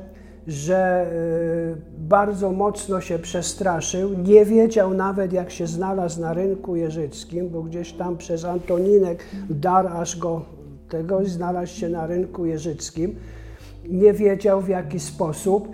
że 0.46 1.06
y, 1.12 1.98
bardzo 1.98 2.52
mocno 2.52 3.00
się 3.00 3.18
przestraszył, 3.18 4.10
nie 4.18 4.44
wiedział 4.44 4.94
nawet 4.94 5.32
jak 5.32 5.50
się 5.50 5.66
znalazł 5.66 6.20
na 6.20 6.32
rynku 6.32 6.76
jeżyckim, 6.76 7.48
bo 7.48 7.62
gdzieś 7.62 7.92
tam 7.92 8.16
przez 8.16 8.44
Antoninek 8.44 9.24
dar 9.50 9.86
aż 9.86 10.18
go 10.18 10.42
tego 10.88 11.24
znalazł 11.24 11.74
się 11.74 11.88
na 11.88 12.06
rynku 12.06 12.46
jeżyckim. 12.46 13.16
Nie 13.88 14.12
wiedział 14.12 14.60
w 14.60 14.68
jaki 14.68 15.00
sposób 15.00 15.68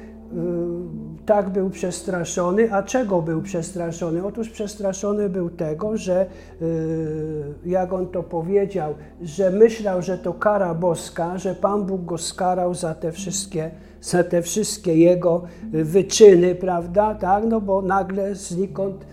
tak 1.27 1.51
był 1.51 1.71
przestraszony. 1.71 2.73
A 2.73 2.83
czego 2.83 3.23
był 3.23 3.43
przestraszony? 3.43 4.27
Otóż 4.27 4.51
przestraszony 4.51 5.29
był 5.29 5.51
tego, 5.51 5.97
że 5.97 6.27
y, 6.63 7.55
jak 7.67 7.93
on 7.93 8.07
to 8.07 8.23
powiedział, 8.23 8.95
że 9.23 9.51
myślał, 9.51 10.03
że 10.03 10.19
to 10.19 10.35
kara 10.35 10.75
boska, 10.75 11.39
że 11.39 11.55
Pan 11.55 11.85
Bóg 11.87 12.05
go 12.05 12.19
skarał 12.19 12.75
za 12.75 12.95
te 12.95 13.13
wszystkie, 13.13 13.71
za 14.01 14.25
te 14.25 14.43
wszystkie 14.43 14.97
jego 14.97 15.43
wyczyny, 15.73 16.55
prawda? 16.55 17.15
Tak? 17.15 17.45
No 17.45 17.61
bo 17.61 17.83
nagle 17.83 18.35
znikąd 18.35 19.03
y, 19.03 19.07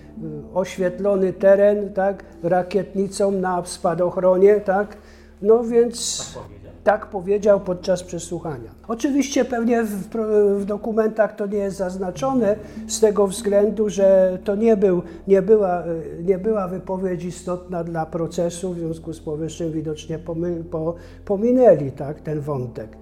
oświetlony 0.53 1.33
teren, 1.33 1.93
tak? 1.93 2.23
Rakietnicą 2.43 3.31
na 3.31 3.65
spadochronie, 3.65 4.61
tak? 4.61 4.97
No 5.41 5.63
więc 5.63 6.33
tak 6.83 7.05
powiedział 7.05 7.59
podczas 7.59 8.03
przesłuchania. 8.03 8.71
Oczywiście 8.87 9.45
pewnie 9.45 9.83
w, 9.83 10.09
w, 10.59 10.65
dokumentach 10.65 11.35
to 11.35 11.45
nie 11.47 11.57
jest 11.57 11.77
zaznaczone 11.77 12.55
z 12.87 12.99
tego 12.99 13.27
względu, 13.27 13.89
że 13.89 14.37
to 14.43 14.55
nie, 14.55 14.77
był, 14.77 15.01
nie, 15.27 15.41
była, 15.41 15.83
nie 16.23 16.37
była 16.37 16.67
wypowiedź 16.67 17.23
istotna 17.23 17.83
dla 17.83 18.05
procesu, 18.05 18.73
w 18.73 18.77
związku 18.77 19.13
z 19.13 19.19
powyższym 19.19 19.71
widocznie 19.71 20.19
pomy, 20.19 20.63
po, 20.71 20.95
pominęli 21.25 21.91
tak, 21.91 22.21
ten 22.21 22.39
wątek 22.39 22.97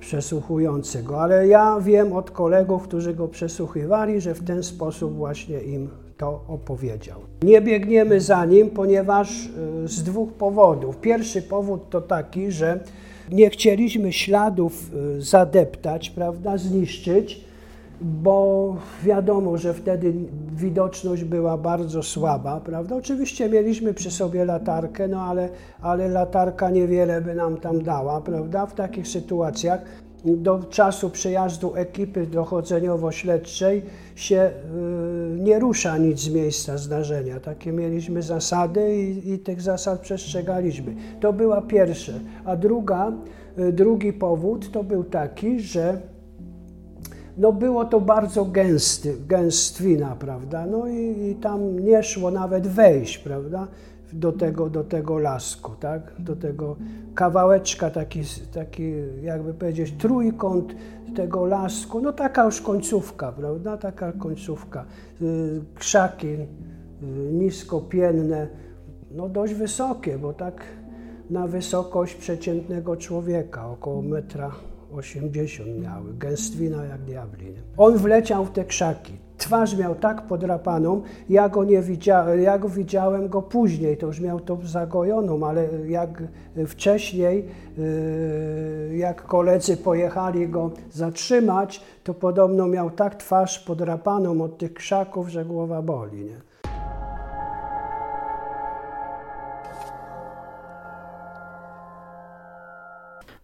przesłuchującego. 0.00 1.22
Ale 1.22 1.46
ja 1.46 1.80
wiem 1.80 2.12
od 2.12 2.30
kolegów, 2.30 2.82
którzy 2.82 3.14
go 3.14 3.28
przesłuchiwali, 3.28 4.20
że 4.20 4.34
w 4.34 4.44
ten 4.44 4.62
sposób 4.62 5.16
właśnie 5.16 5.60
im 5.60 5.88
to 6.16 6.44
opowiedział. 6.48 7.18
Nie 7.42 7.60
biegniemy 7.60 8.20
za 8.20 8.44
nim, 8.44 8.70
ponieważ 8.70 9.46
y, 9.84 9.88
z 9.88 10.02
dwóch 10.02 10.32
powodów. 10.32 10.96
Pierwszy 10.96 11.42
powód 11.42 11.90
to 11.90 12.00
taki, 12.00 12.50
że 12.50 12.80
nie 13.32 13.50
chcieliśmy 13.50 14.12
śladów 14.12 14.90
y, 14.94 15.22
zadeptać, 15.22 16.10
prawda, 16.10 16.58
zniszczyć, 16.58 17.44
bo 18.00 18.76
wiadomo, 19.04 19.58
że 19.58 19.74
wtedy 19.74 20.14
widoczność 20.56 21.24
była 21.24 21.58
bardzo 21.58 22.02
słaba, 22.02 22.60
prawda? 22.60 22.96
Oczywiście 22.96 23.48
mieliśmy 23.48 23.94
przy 23.94 24.10
sobie 24.10 24.44
latarkę, 24.44 25.08
no 25.08 25.20
ale, 25.20 25.48
ale 25.80 26.08
latarka 26.08 26.70
niewiele 26.70 27.20
by 27.20 27.34
nam 27.34 27.56
tam 27.56 27.82
dała, 27.82 28.20
prawda? 28.20 28.66
W 28.66 28.74
takich 28.74 29.08
sytuacjach 29.08 29.80
do 30.24 30.64
czasu 30.70 31.10
przejazdu 31.10 31.74
ekipy 31.74 32.26
dochodzeniowo-śledczej 32.26 33.82
się 34.14 34.50
y, 35.36 35.40
nie 35.40 35.58
rusza 35.58 35.98
nic 35.98 36.20
z 36.20 36.28
miejsca 36.28 36.78
zdarzenia. 36.78 37.40
Takie 37.40 37.72
mieliśmy 37.72 38.22
zasady 38.22 38.96
i, 38.96 39.32
i 39.32 39.38
tych 39.38 39.60
zasad 39.60 40.00
przestrzegaliśmy. 40.00 40.94
To 41.20 41.32
była 41.32 41.62
pierwsza. 41.62 42.12
A 42.44 42.56
druga, 42.56 43.12
y, 43.58 43.72
drugi 43.72 44.12
powód 44.12 44.72
to 44.72 44.84
był 44.84 45.04
taki, 45.04 45.60
że 45.60 46.00
no 47.36 47.52
było 47.52 47.84
to 47.84 48.00
bardzo 48.00 48.44
gęsty, 48.44 49.16
gęstwina, 49.28 50.16
prawda? 50.18 50.66
No 50.66 50.88
i, 50.88 51.30
i 51.30 51.34
tam 51.34 51.78
nie 51.78 52.02
szło 52.02 52.30
nawet 52.30 52.66
wejść, 52.66 53.18
prawda? 53.18 53.68
Do 54.12 54.32
tego, 54.32 54.70
do 54.70 54.84
tego 54.84 55.18
lasku, 55.18 55.72
tak? 55.80 56.12
do 56.18 56.36
tego 56.36 56.76
kawałeczka, 57.14 57.90
taki, 57.90 58.20
taki 58.52 58.92
jakby 59.22 59.54
powiedzieć 59.54 59.94
trójkąt 59.98 60.74
tego 61.14 61.46
lasku, 61.46 62.00
no 62.00 62.12
taka 62.12 62.44
już 62.44 62.60
końcówka, 62.60 63.32
prawda, 63.32 63.76
taka 63.76 64.12
końcówka, 64.12 64.84
y, 65.22 65.60
krzaki 65.74 66.26
y, 66.26 66.46
niskopienne, 67.32 68.48
no 69.10 69.28
dość 69.28 69.54
wysokie, 69.54 70.18
bo 70.18 70.32
tak 70.32 70.62
na 71.30 71.46
wysokość 71.46 72.14
przeciętnego 72.14 72.96
człowieka, 72.96 73.68
około 73.68 74.02
metra 74.02 74.52
80 74.94 75.68
miały, 75.82 76.14
gęstwina 76.14 76.84
jak 76.84 77.02
diabli. 77.02 77.54
On 77.76 77.96
wleciał 77.96 78.44
w 78.44 78.50
te 78.50 78.64
krzaki. 78.64 79.12
Twarz 79.38 79.76
miał 79.76 79.94
tak 79.94 80.22
podrapaną, 80.26 81.02
ja 81.28 81.48
go 81.48 81.64
nie 81.64 81.82
widziałem, 81.82 82.40
ja 82.42 82.58
go 82.58 82.68
widziałem 82.68 83.28
go 83.28 83.42
później, 83.42 83.96
to 83.96 84.06
już 84.06 84.20
miał 84.20 84.40
to 84.40 84.58
zagojoną, 84.64 85.46
ale 85.46 85.68
jak 85.86 86.22
wcześniej, 86.66 87.44
yy, 87.78 88.96
jak 88.96 89.22
koledzy 89.22 89.76
pojechali 89.76 90.48
go 90.48 90.70
zatrzymać, 90.90 91.80
to 92.04 92.14
podobno 92.14 92.68
miał 92.68 92.90
tak 92.90 93.14
twarz 93.14 93.58
podrapaną 93.58 94.40
od 94.40 94.58
tych 94.58 94.74
krzaków, 94.74 95.28
że 95.28 95.44
głowa 95.44 95.82
boli. 95.82 96.24
Nie? 96.24 96.51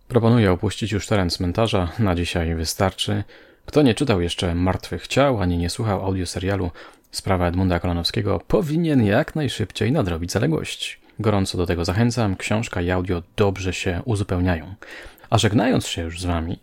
Proponuję 0.08 0.52
opuścić 0.52 0.92
już 0.92 1.06
teren 1.06 1.30
cmentarza. 1.30 1.92
Na 1.98 2.14
dzisiaj 2.14 2.54
wystarczy. 2.54 3.24
Kto 3.66 3.82
nie 3.82 3.94
czytał 3.94 4.20
jeszcze 4.20 4.54
Martwych 4.54 5.06
Ciał, 5.06 5.40
ani 5.40 5.58
nie 5.58 5.70
słuchał 5.70 6.04
audioserialu 6.04 6.70
Sprawa 7.10 7.48
Edmunda 7.48 7.80
Kolanowskiego, 7.80 8.40
powinien 8.48 9.04
jak 9.04 9.36
najszybciej 9.36 9.92
nadrobić 9.92 10.32
zaległości. 10.32 10.96
Gorąco 11.18 11.58
do 11.58 11.66
tego 11.66 11.84
zachęcam, 11.84 12.36
książka 12.36 12.80
i 12.80 12.90
audio 12.90 13.22
dobrze 13.36 13.72
się 13.72 14.02
uzupełniają. 14.04 14.74
A 15.30 15.38
żegnając 15.38 15.86
się 15.86 16.02
już 16.02 16.20
z 16.20 16.24
Wami, 16.24 16.58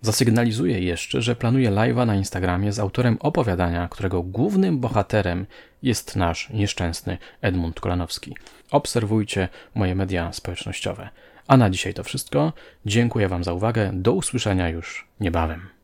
zasygnalizuję 0.00 0.80
jeszcze, 0.80 1.22
że 1.22 1.36
planuję 1.36 1.70
live'a 1.70 2.06
na 2.06 2.14
Instagramie 2.14 2.72
z 2.72 2.78
autorem 2.78 3.16
opowiadania, 3.20 3.88
którego 3.90 4.22
głównym 4.22 4.78
bohaterem 4.78 5.46
jest 5.82 6.16
nasz 6.16 6.50
nieszczęsny 6.50 7.18
Edmund 7.40 7.80
Kolanowski. 7.80 8.36
Obserwujcie 8.70 9.48
moje 9.74 9.94
media 9.94 10.32
społecznościowe. 10.32 11.08
A 11.48 11.56
na 11.56 11.70
dzisiaj 11.70 11.94
to 11.94 12.04
wszystko. 12.04 12.52
Dziękuję 12.86 13.28
Wam 13.28 13.44
za 13.44 13.52
uwagę. 13.52 13.90
Do 13.94 14.12
usłyszenia 14.12 14.68
już 14.68 15.08
niebawem. 15.20 15.75